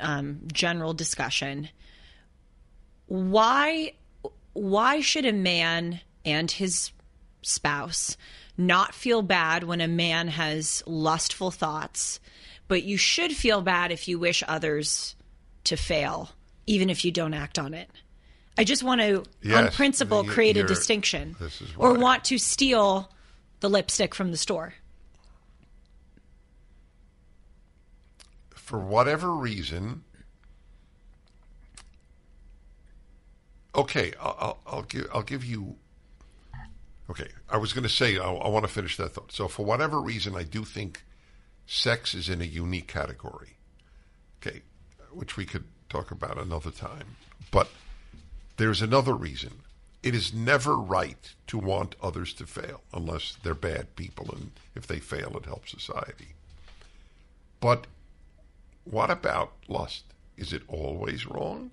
[0.01, 1.69] um, general discussion,
[3.07, 3.93] why,
[4.53, 6.91] why should a man and his
[7.43, 8.17] spouse
[8.59, 12.19] not feel bad when a man has lustful thoughts,
[12.67, 15.15] but you should feel bad if you wish others
[15.65, 16.31] to fail,
[16.67, 17.91] even if you don't act on it?
[18.57, 21.37] I just want to, yes, on principle, the, create a distinction
[21.77, 23.11] or want to steal
[23.61, 24.75] the lipstick from the store.
[28.55, 30.05] For whatever reason,
[33.75, 35.77] okay, I'll, I'll, give I'll give you.
[37.11, 39.33] Okay, I was going to say I, I want to finish that thought.
[39.33, 41.05] So, for whatever reason, I do think
[41.67, 43.59] sex is in a unique category.
[44.41, 44.63] Okay,
[45.13, 47.17] which we could talk about another time,
[47.51, 47.69] but
[48.57, 49.61] there's another reason.
[50.03, 54.87] It is never right to want others to fail unless they're bad people, and if
[54.87, 56.35] they fail, it helps society.
[57.61, 57.87] But
[58.85, 60.05] what about lust?
[60.37, 61.71] Is it always wrong?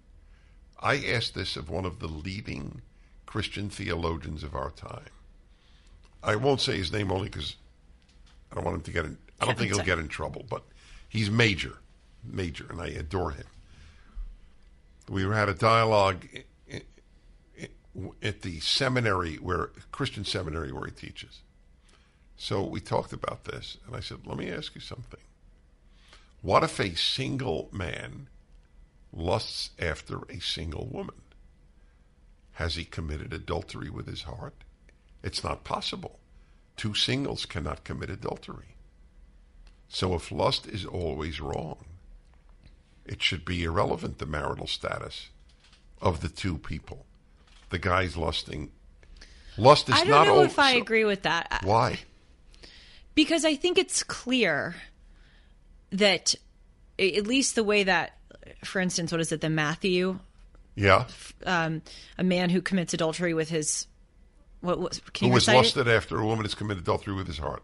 [0.79, 2.81] I asked this of one of the leading
[3.25, 5.11] Christian theologians of our time.
[6.23, 7.55] I won't say his name only because
[8.51, 9.17] I don't want him to get in.
[9.39, 10.63] I don't think he'll get in trouble, but
[11.09, 11.77] he's major,
[12.23, 13.47] major, and I adore him.
[15.09, 16.25] We had a dialogue
[18.21, 21.41] at the seminary where Christian seminary where he teaches.
[22.37, 25.19] So we talked about this, and I said, "Let me ask you something.
[26.41, 28.27] What if a single man
[29.13, 31.21] lusts after a single woman?
[32.53, 34.63] Has he committed adultery with his heart?
[35.23, 36.19] It's not possible.
[36.77, 38.75] Two singles cannot commit adultery.
[39.87, 41.85] So if lust is always wrong,
[43.05, 45.29] it should be irrelevant the marital status
[46.01, 47.05] of the two people.
[47.71, 48.71] The guy's lusting.
[49.57, 50.01] Lust is not.
[50.01, 51.61] I don't not know if I so- agree with that.
[51.63, 51.99] Why?
[53.13, 54.73] because I think it's clear
[55.91, 56.33] that,
[56.97, 58.17] at least the way that,
[58.63, 60.19] for instance, what is it, the Matthew,
[60.75, 61.07] Yeah.
[61.45, 61.81] um,
[62.17, 63.85] a man who commits adultery with his,
[64.61, 65.53] what was, can Who was it?
[65.55, 67.63] lusted after a woman has committed adultery with his heart.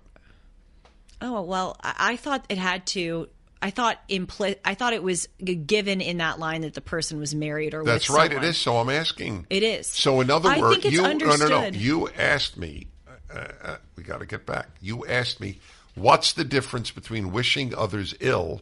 [1.21, 3.29] Oh well, I, I thought it had to.
[3.61, 7.19] I thought impli- I thought it was g- given in that line that the person
[7.19, 8.29] was married or That's right.
[8.31, 8.45] someone.
[8.45, 8.57] It is.
[8.57, 9.47] So I'm asking.
[9.49, 9.87] It is.
[9.87, 11.31] So in other words, you no no no.
[11.31, 11.75] understood.
[11.75, 12.87] You asked me.
[13.33, 14.69] Uh, uh, we got to get back.
[14.79, 15.59] You asked me,
[15.95, 18.61] what's the difference between wishing others ill,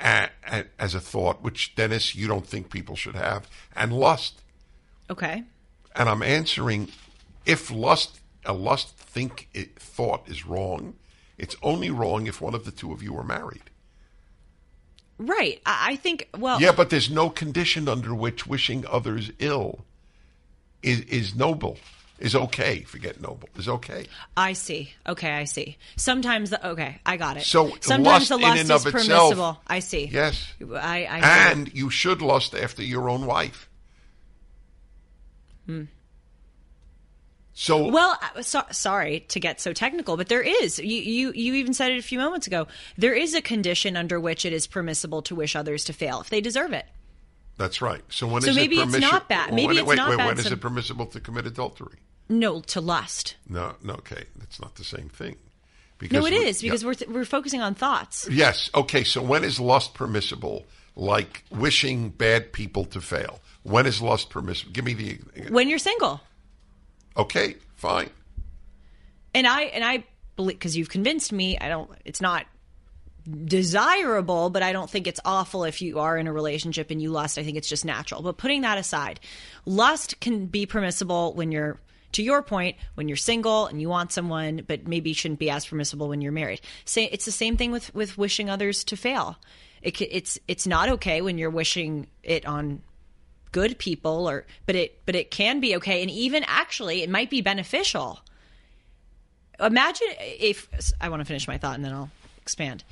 [0.00, 4.40] a a as a thought, which Dennis you don't think people should have, and lust.
[5.10, 5.44] Okay.
[5.94, 6.88] And I'm answering,
[7.44, 10.94] if lust a lust think it, thought is wrong,
[11.38, 13.62] it's only wrong if one of the two of you are married.
[15.18, 15.60] Right.
[15.64, 16.28] I, think.
[16.36, 16.60] Well.
[16.60, 19.84] Yeah, but there's no condition under which wishing others ill
[20.82, 21.78] is is noble,
[22.18, 22.82] is okay.
[22.82, 24.06] Forget noble, is okay.
[24.36, 24.92] I see.
[25.06, 25.76] Okay, I see.
[25.96, 27.44] Sometimes the okay, I got it.
[27.44, 29.60] So sometimes lust the in lust and is of itself- permissible.
[29.66, 30.10] I see.
[30.12, 30.52] Yes.
[30.60, 31.04] I.
[31.04, 31.18] I.
[31.50, 33.68] And you should lust after your own wife.
[35.66, 35.84] Hmm.
[37.54, 40.78] So Well, uh, so, sorry to get so technical, but there is.
[40.78, 42.66] You, you you even said it a few moments ago.
[42.96, 46.30] There is a condition under which it is permissible to wish others to fail if
[46.30, 46.86] they deserve it.
[47.58, 48.02] that's right.
[48.08, 49.52] So when is So maybe it it's not bad.
[49.52, 51.98] Maybe when, it's wait, not wait, bad When is it permissible to commit adultery?
[52.28, 53.36] No, to lust.
[53.48, 53.94] No, no.
[53.94, 55.36] Okay, that's not the same thing.
[55.98, 56.86] Because No, it we- is because yeah.
[56.88, 58.26] we're th- we're focusing on thoughts.
[58.30, 58.70] Yes.
[58.74, 59.04] Okay.
[59.04, 60.64] So when is lust permissible?
[60.96, 63.40] Like wishing bad people to fail.
[63.62, 64.72] When is lust permissible?
[64.72, 65.18] Give me the.
[65.50, 66.20] When you're single,
[67.16, 67.56] Okay.
[67.76, 68.10] Fine.
[69.34, 70.04] and I and I
[70.36, 71.58] believe because you've convinced me.
[71.58, 71.90] I don't.
[72.04, 72.46] It's not
[73.44, 77.10] desirable, but I don't think it's awful if you are in a relationship and you
[77.10, 77.38] lust.
[77.38, 78.22] I think it's just natural.
[78.22, 79.20] But putting that aside,
[79.64, 81.78] lust can be permissible when you're,
[82.12, 85.66] to your point, when you're single and you want someone, but maybe shouldn't be as
[85.66, 86.60] permissible when you're married.
[86.84, 89.36] Say it's the same thing with with wishing others to fail.
[89.82, 92.82] It, it's it's not okay when you're wishing it on
[93.52, 97.30] good people or but it but it can be okay and even actually it might
[97.30, 98.20] be beneficial
[99.60, 100.68] imagine if
[101.00, 102.84] I want to finish my thought and then I'll expand.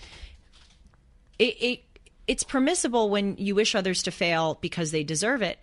[1.39, 1.85] It, it
[2.27, 5.59] it's permissible when you wish others to fail because they deserve it,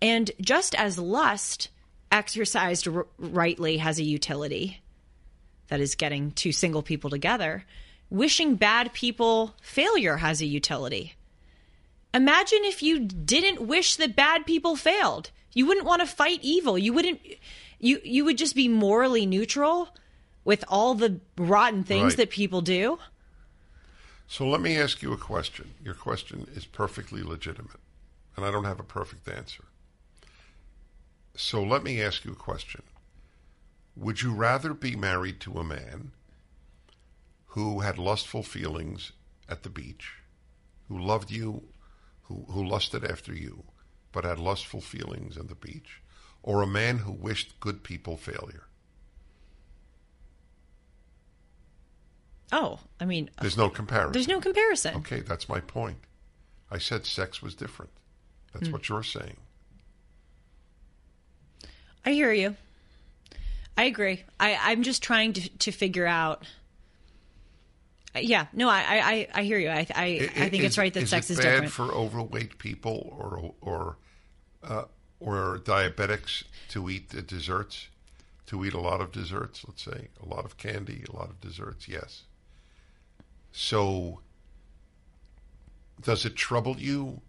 [0.00, 1.70] and just as lust
[2.12, 4.80] exercised r- rightly has a utility,
[5.68, 7.64] that is getting two single people together.
[8.10, 11.14] Wishing bad people failure has a utility.
[12.14, 15.30] Imagine if you didn't wish that bad people failed.
[15.52, 16.78] You wouldn't want to fight evil.
[16.78, 17.20] You wouldn't
[17.80, 19.88] you you would just be morally neutral
[20.44, 22.16] with all the rotten things Right.
[22.18, 22.98] that people do.
[24.28, 25.74] So let me ask you a question.
[25.84, 27.80] Your question is perfectly legitimate,
[28.36, 29.64] and I don't have a perfect answer.
[31.36, 32.82] So let me ask you a question.
[33.96, 36.12] Would you rather be married to a man
[37.48, 39.12] who had lustful feelings
[39.48, 40.14] at the beach,
[40.88, 41.62] who loved you,
[42.24, 43.64] who, who lusted after you,
[44.12, 46.02] but had lustful feelings at the beach,
[46.42, 48.64] or a man who wished good people failure?
[52.52, 54.12] Oh, I mean, There's no comparison.
[54.12, 54.96] there's no comparison.
[54.96, 55.98] Okay, that's my point.
[56.70, 57.90] I said sex was different.
[58.52, 58.72] That's hmm.
[58.72, 59.36] what you're saying.
[62.06, 62.56] I hear you.
[63.76, 64.22] I agree.
[64.38, 66.46] I, I'm just trying to, to figure out.
[68.20, 69.68] Yeah, no, I, I, I hear you.
[69.68, 71.72] I, I, I think it's right that is sex it is bad different.
[71.72, 73.96] for overweight people or or
[74.62, 74.84] uh,
[75.20, 77.88] or diabetics to eat the desserts,
[78.46, 79.64] to eat a lot of desserts.
[79.66, 81.88] Let's say a lot of candy, a lot of desserts.
[81.88, 82.22] Yes.
[83.52, 84.20] So,
[86.00, 87.20] does it trouble you?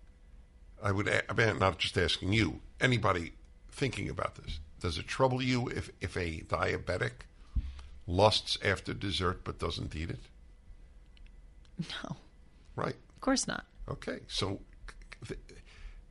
[0.84, 1.10] I would.
[1.10, 2.62] I mean, not just asking you.
[2.80, 3.34] Anybody
[3.72, 4.60] thinking about this?
[4.82, 7.26] Does it trouble you if if a diabetic
[8.06, 10.20] lusts after dessert but doesn't eat it?
[11.80, 12.16] No,
[12.76, 12.96] Right.
[12.96, 13.66] of course not.
[13.90, 14.60] Okay, so,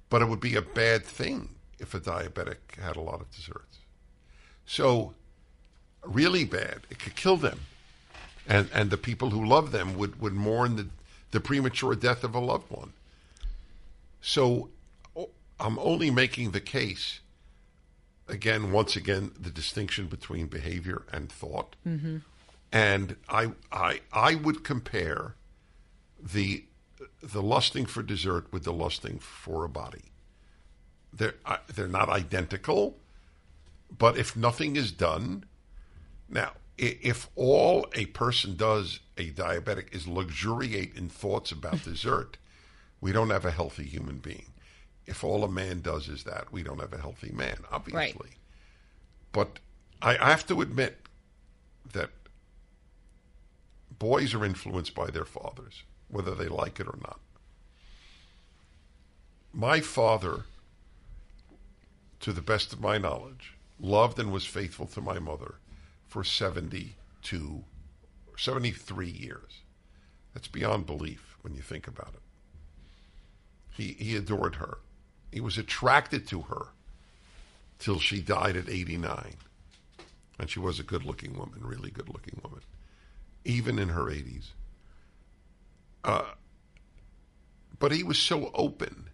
[0.08, 3.78] but it would be a bad thing if a diabetic had a lot of desserts.
[4.66, 5.14] So,
[6.04, 6.86] really bad.
[6.90, 7.60] It could kill them,
[8.46, 10.88] and and the people who love them would would mourn the
[11.32, 12.92] the premature death of a loved one.
[14.22, 14.70] So,
[15.60, 17.20] I'm only making the case.
[18.26, 22.18] Again, once again, the distinction between behavior and thought, mm-hmm.
[22.72, 25.34] and I I I would compare
[26.24, 26.64] the
[27.22, 30.12] the lusting for dessert with the lusting for a body.
[31.12, 32.98] They're uh, they're not identical,
[33.96, 35.44] but if nothing is done,
[36.28, 42.36] now if all a person does, a diabetic, is luxuriate in thoughts about dessert,
[43.00, 44.46] we don't have a healthy human being.
[45.06, 48.30] If all a man does is that, we don't have a healthy man, obviously.
[49.32, 49.58] But
[50.00, 51.06] I I have to admit
[51.92, 52.10] that
[53.98, 55.84] boys are influenced by their fathers,
[56.14, 57.18] whether they like it or not.
[59.52, 60.44] My father,
[62.20, 65.56] to the best of my knowledge, loved and was faithful to my mother
[66.06, 67.64] for 72,
[68.36, 69.62] 73 years.
[70.32, 72.22] That's beyond belief when you think about it.
[73.76, 74.78] He, he adored her.
[75.32, 76.68] He was attracted to her
[77.80, 79.34] till she died at 89.
[80.38, 82.60] And she was a good looking woman, really good looking woman,
[83.44, 84.50] even in her 80s.
[86.04, 86.22] Uh,
[87.78, 89.08] but he was so open.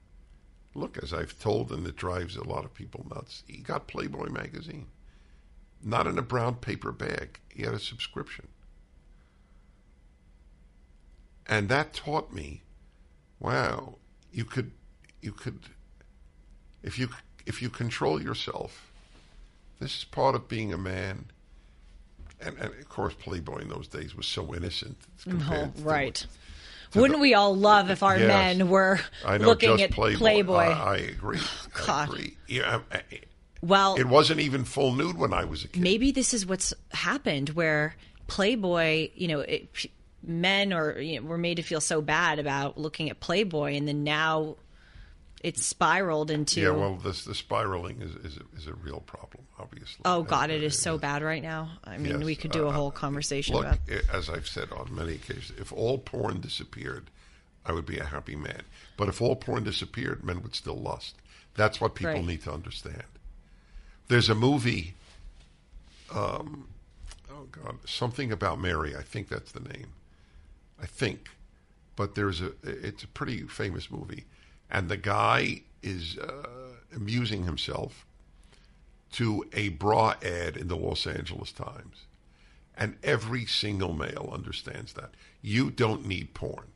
[0.74, 4.28] Look, as I've told, and it drives a lot of people nuts, he got Playboy
[4.28, 4.86] magazine.
[5.82, 8.48] Not in a brown paper bag, he had a subscription.
[11.46, 12.62] And that taught me
[13.40, 13.94] wow,
[14.30, 14.70] you could,
[15.20, 15.58] you could,
[16.82, 17.08] if you,
[17.46, 18.92] if you control yourself,
[19.80, 21.24] this is part of being a man.
[22.40, 24.96] And, and of course, Playboy in those days was so innocent.
[25.24, 26.14] compared to Oh, right.
[26.14, 26.28] to
[26.94, 28.28] Wouldn't the- we all love if our Yes.
[28.58, 30.18] men were I know, looking at Playboy.
[30.18, 30.54] Playboy?
[30.56, 31.38] I, I agree.
[31.38, 32.08] I God.
[32.08, 32.36] agree.
[32.48, 33.20] Yeah, I- I-
[33.62, 35.82] well, it wasn't even full nude when I was a kid.
[35.82, 37.94] maybe this is what's happened where
[38.26, 39.68] Playboy, you know, it,
[40.22, 43.86] men or you know, were made to feel so bad about looking at Playboy, and
[43.88, 44.56] then now
[45.42, 46.60] it's spiraled into.
[46.60, 50.00] Yeah, well, this the spiraling is is a, is a real problem, obviously.
[50.04, 51.70] oh God, it is so bad right now.
[51.84, 53.78] I mean, yes, we could do a whole conversation Look, about.
[53.90, 57.10] i- as I've said on many occasions, if all porn disappeared,
[57.66, 58.62] I would be a happy man.
[58.96, 61.14] But if all porn disappeared, men would still lust.
[61.54, 62.24] That's what people Right.
[62.24, 63.04] need to understand.
[64.08, 64.94] There's a movie.
[66.12, 66.68] Um,
[67.30, 68.96] oh God, something about Mary.
[68.96, 69.88] I think that's the name.
[70.82, 71.28] I think,
[71.96, 72.52] but there's a.
[72.62, 74.24] It's a pretty famous movie,
[74.70, 76.46] and the guy is uh,
[76.96, 78.04] amusing himself
[79.12, 82.04] to a bra ad in the Los Angeles Times.
[82.76, 85.10] And every single male understands that.
[85.42, 86.68] You don't need porn.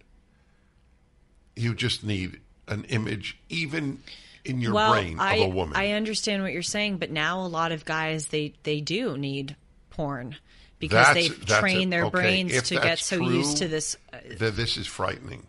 [1.57, 4.01] You just need an image, even
[4.45, 5.77] in your well, brain, I, of a woman.
[5.77, 9.57] I understand what you're saying, but now a lot of guys they they do need
[9.91, 10.37] porn
[10.79, 11.97] because That's- they've that's trained it.
[11.97, 13.97] their Okay, brains if to get so true, used to this.
[14.13, 15.47] Uh, Th- this is frightening.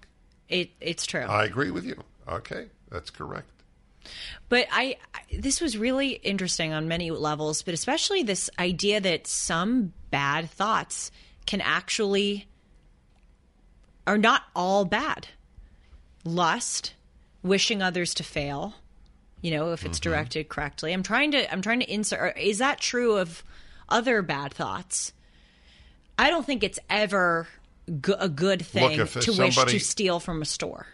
[0.47, 1.21] it it's true.
[1.21, 2.01] I agree with you.
[2.27, 3.49] Okay, that's correct.
[4.49, 4.97] But I,
[5.31, 11.11] this was really interesting on many levels, but especially this idea that some bad thoughts
[11.45, 12.47] can actually
[14.07, 15.27] are not all bad.
[16.23, 16.93] Lust,
[17.43, 18.75] wishing others to fail,
[19.41, 20.09] you know, if it's mm-hmm.
[20.09, 20.91] directed correctly.
[20.91, 23.43] I'm trying to I'm trying to insert is that true of
[23.89, 25.13] other bad thoughts?
[26.17, 27.47] I don't think it's ever
[28.01, 30.87] go- a good thing if to wish to steal from a store.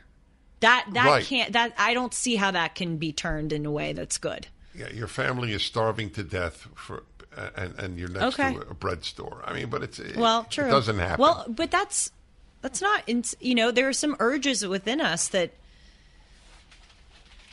[0.62, 1.26] That that Right.
[1.26, 4.48] can't that I don't see how that can be turned in a way that's good.
[4.74, 7.04] Yeah, your family is starving to death for,
[7.56, 8.54] and and you're next Okay.
[8.54, 9.44] to a bread store.
[9.46, 10.66] I mean, but it's it, Well, true.
[10.68, 11.22] It doesn't happen.
[11.22, 12.12] Well, but that's
[12.62, 13.04] that's not.
[13.42, 15.52] You know, there are some urges within us that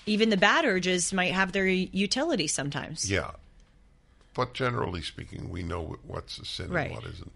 [0.07, 3.11] even the bad urges might have their utility sometimes.
[3.11, 3.33] Yeah.
[4.35, 6.87] But generally speaking, we know what's a sin Right.
[6.87, 7.33] and what isn't.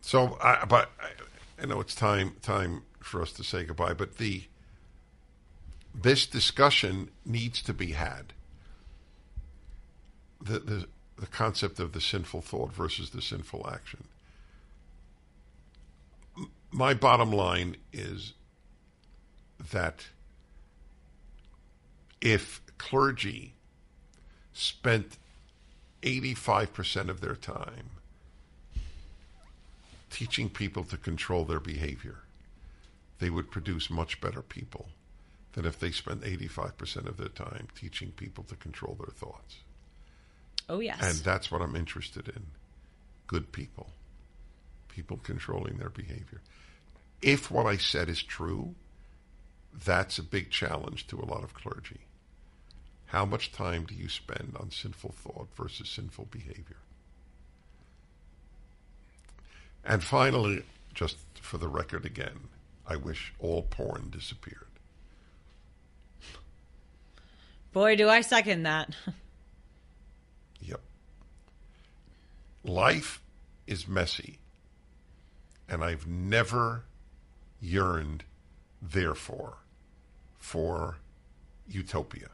[0.00, 3.94] So, I, but I, I know it's time time for us to say goodbye.
[3.94, 4.44] But the
[5.94, 8.32] this discussion needs to be had.
[10.42, 10.86] The the
[11.16, 14.04] the concept of the sinful thought versus the sinful action.
[16.74, 18.32] my bottom line is
[19.70, 20.08] that
[22.20, 23.54] if clergy
[24.52, 25.16] spent
[26.02, 27.90] 85% of their time
[30.10, 32.23] teaching people to control their behavior,
[33.24, 34.90] they would produce much better people
[35.54, 39.60] than if they spent 85% of their time teaching people to control their thoughts.
[40.68, 40.98] Oh yes.
[41.00, 42.42] And that's what I'm interested in
[43.26, 43.88] good people,
[44.88, 46.42] people controlling their behavior.
[47.22, 48.74] If what I said is true,
[49.72, 52.00] that's a big challenge to a lot of clergy.
[53.06, 56.82] How much time do you spend on sinful thought versus sinful behavior?
[59.82, 62.48] And finally, just for the record again,
[62.86, 64.66] I wish all porn disappeared.
[67.72, 68.94] Boy, do I second that.
[70.60, 70.80] Yep.
[72.64, 73.20] Life
[73.66, 74.38] is messy,
[75.68, 76.84] and I've never
[77.60, 78.24] yearned,
[78.80, 79.58] therefore,
[80.38, 80.96] for
[81.68, 82.28] utopia.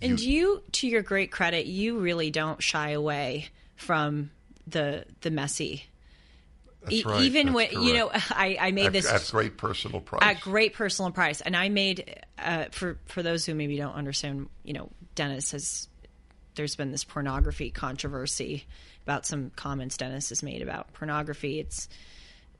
[0.00, 4.30] And you, to your great credit, you really don't shy away from
[4.66, 5.86] the the messy.
[6.90, 7.22] E- right.
[7.22, 8.10] Even That's when you know.
[8.30, 10.22] I, I made at, this at great personal price.
[10.22, 14.48] at great personal price, and I made uh, for for those who maybe don't understand.
[14.62, 15.88] You know, Dennis has
[16.54, 18.64] there's been this pornography controversy
[19.04, 21.58] about some comments Dennis has made about pornography.
[21.58, 21.88] It's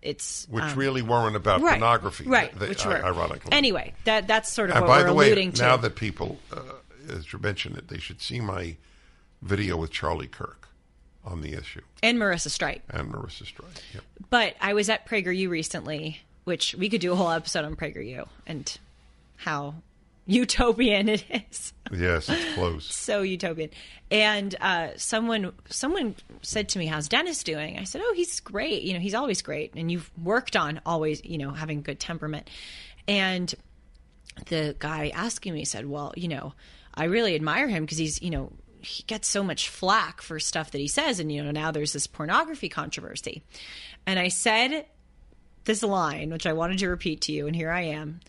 [0.03, 2.57] it's which um, really weren't about right, pornography, right?
[2.57, 3.53] th- which were ironically.
[3.53, 5.63] Anyway, that that's sort of and what by we're the way, alluding to.
[5.63, 6.61] now that people, uh,
[7.09, 8.77] as you mentioned it, they should see my
[9.43, 10.68] video with Charlie Kirk
[11.29, 12.81] on the issue and Marissa Streit.
[12.91, 13.83] and Marissa Streit.
[13.95, 14.03] Yep.
[14.31, 18.27] But I was at PragerU recently, which we could do a whole episode on PragerU
[18.47, 18.79] and
[19.37, 19.75] how
[20.27, 21.73] utopian it is.
[21.93, 22.85] Yes, it's close.
[22.95, 23.71] so utopian.
[24.11, 28.83] And uh, someone someone said to me, "How's Dennis doing?" I said, "Oh, he's great.
[28.83, 32.49] You know, he's always great, and you've worked on always, you know, having good temperament."
[33.07, 33.53] And
[34.47, 36.53] the guy asking me said, "Well, you know,
[36.95, 38.53] I really admire him because he's, you know."
[38.89, 41.93] He gets so much flack for stuff that he says, and you know now there's
[41.93, 43.43] this pornography controversy.
[44.07, 44.87] And I said
[45.65, 48.21] this line, which I wanted to repeat to you, and here I am.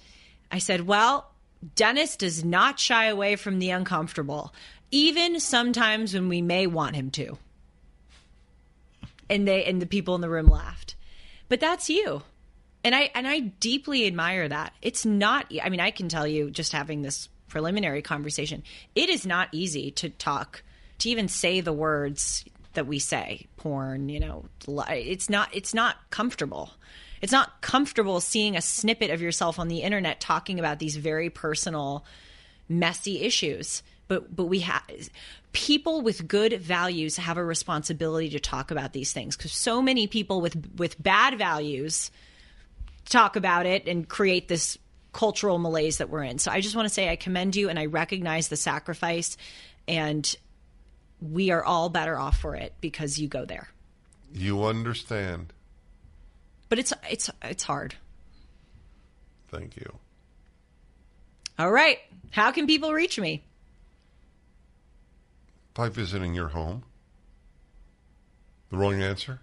[0.51, 1.31] I said, Well,
[1.75, 4.53] Dennis does not shy away from the uncomfortable,
[4.91, 7.37] even sometimes when we may want him to.
[9.29, 10.95] And they and the people in the room laughed.
[11.47, 12.23] But that's you.
[12.83, 14.73] And I and I deeply admire that.
[14.81, 18.63] It's not i mean, I can tell you just having this preliminary conversation,
[18.95, 20.63] it is not easy to talk
[20.99, 25.97] to even say the words that we say, porn, you know, it's not it's not
[26.09, 26.71] comfortable.
[27.21, 31.29] It's not comfortable seeing a snippet of yourself on the internet talking about these very
[31.29, 32.05] personal
[32.69, 34.83] messy issues but but we have
[35.53, 40.07] people with good values have a responsibility to talk about these things because so many
[40.07, 42.11] people with with bad values
[43.05, 44.77] talk about it and create this
[45.11, 47.79] cultural malaise that we're in so i just want to say i commend you and
[47.79, 49.37] i recognize the sacrifice
[49.87, 50.35] and
[51.21, 53.67] we are all better off for it because you go there
[54.33, 55.51] You understand.
[56.69, 57.95] but it's it's it's hard
[59.49, 59.97] Thank you.
[61.57, 61.97] all right
[62.31, 63.43] how can people reach me
[65.73, 66.83] By visiting your home.
[68.69, 69.39] The wrong answer?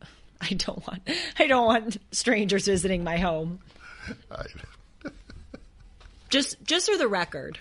[0.40, 1.02] i don't want
[1.38, 3.58] i don't want strangers visiting my home
[4.30, 4.44] I,
[6.30, 7.58] just just for the record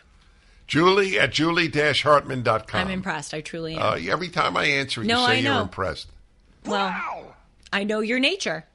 [0.68, 2.80] Julie at julie-hartman.com.
[2.82, 5.54] i'm impressed i truly am Uh, every time I answer, you No, say I know.
[5.56, 6.08] you're impressed.
[6.66, 7.36] Well,
[7.74, 8.66] I know your nature,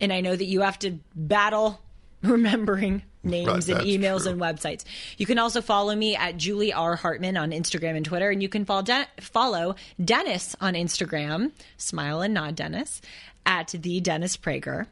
[0.00, 1.80] and I know that you have to battle
[2.22, 4.32] remembering names Right, and emails true.
[4.32, 4.84] and websites.
[5.16, 8.48] You can also follow me at Julie R Hartman on Instagram and Twitter, and you
[8.48, 13.00] can follow, De- follow Dennis on Instagram, smile and nod Dennis,
[13.46, 14.86] at the Dennis Prager.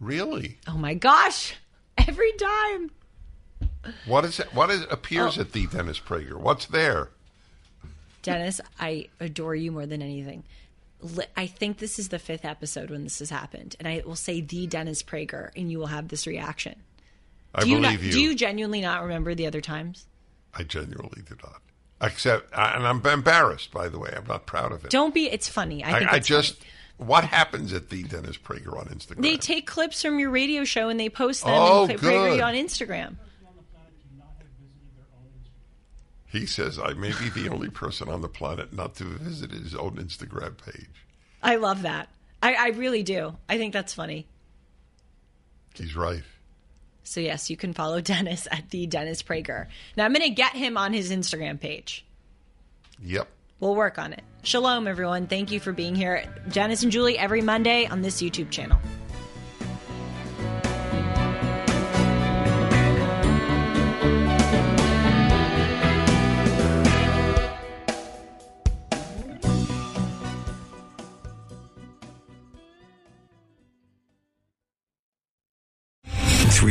[0.00, 0.58] Really?
[0.66, 1.54] Oh my gosh,
[1.98, 2.90] every time.
[4.06, 4.52] What is it?
[4.54, 4.88] What is Oh.
[4.90, 6.34] appears at the Dennis Prager?
[6.36, 7.10] What's there?
[8.22, 10.44] Dennis, I adore you more than anything.
[11.36, 14.40] I think this is the fifth episode when this has happened, and I will say
[14.40, 16.76] the Dennis Prager, and you will have this reaction.
[17.54, 18.12] I Do you, believe not, you.
[18.12, 20.06] do you genuinely not remember the other times?
[20.54, 21.60] I genuinely do not.
[22.00, 23.70] Except, and I'm embarrassed.
[23.70, 24.90] By the way, I'm not proud of it.
[24.90, 25.26] Don't be.
[25.30, 25.84] It's funny.
[25.84, 26.56] I think I, I just.
[26.56, 26.70] funny.
[26.96, 29.20] What happens at the Dennis Prager on Instagram?
[29.22, 32.54] they take clips from your radio show and they post them Oh, and you on
[32.54, 33.16] Instagram.
[36.36, 39.74] He says, "I may be the only person on the planet not to visit his
[39.74, 41.06] own Instagram page."
[41.42, 42.08] I love that.
[42.42, 43.36] I, I really do.
[43.48, 44.26] I think that's funny.
[45.74, 46.22] He's right.
[47.02, 49.66] So yes, you can follow Dennis at the Dennis Prager.
[49.96, 52.04] Now I'm going to get him on his Instagram page.
[53.02, 53.28] Yep.
[53.60, 54.22] We'll work on it.
[54.42, 55.26] Shalom, everyone.
[55.26, 56.24] Thank you for being here.
[56.50, 58.78] Dennis and Julie every Monday on this YouTube channel.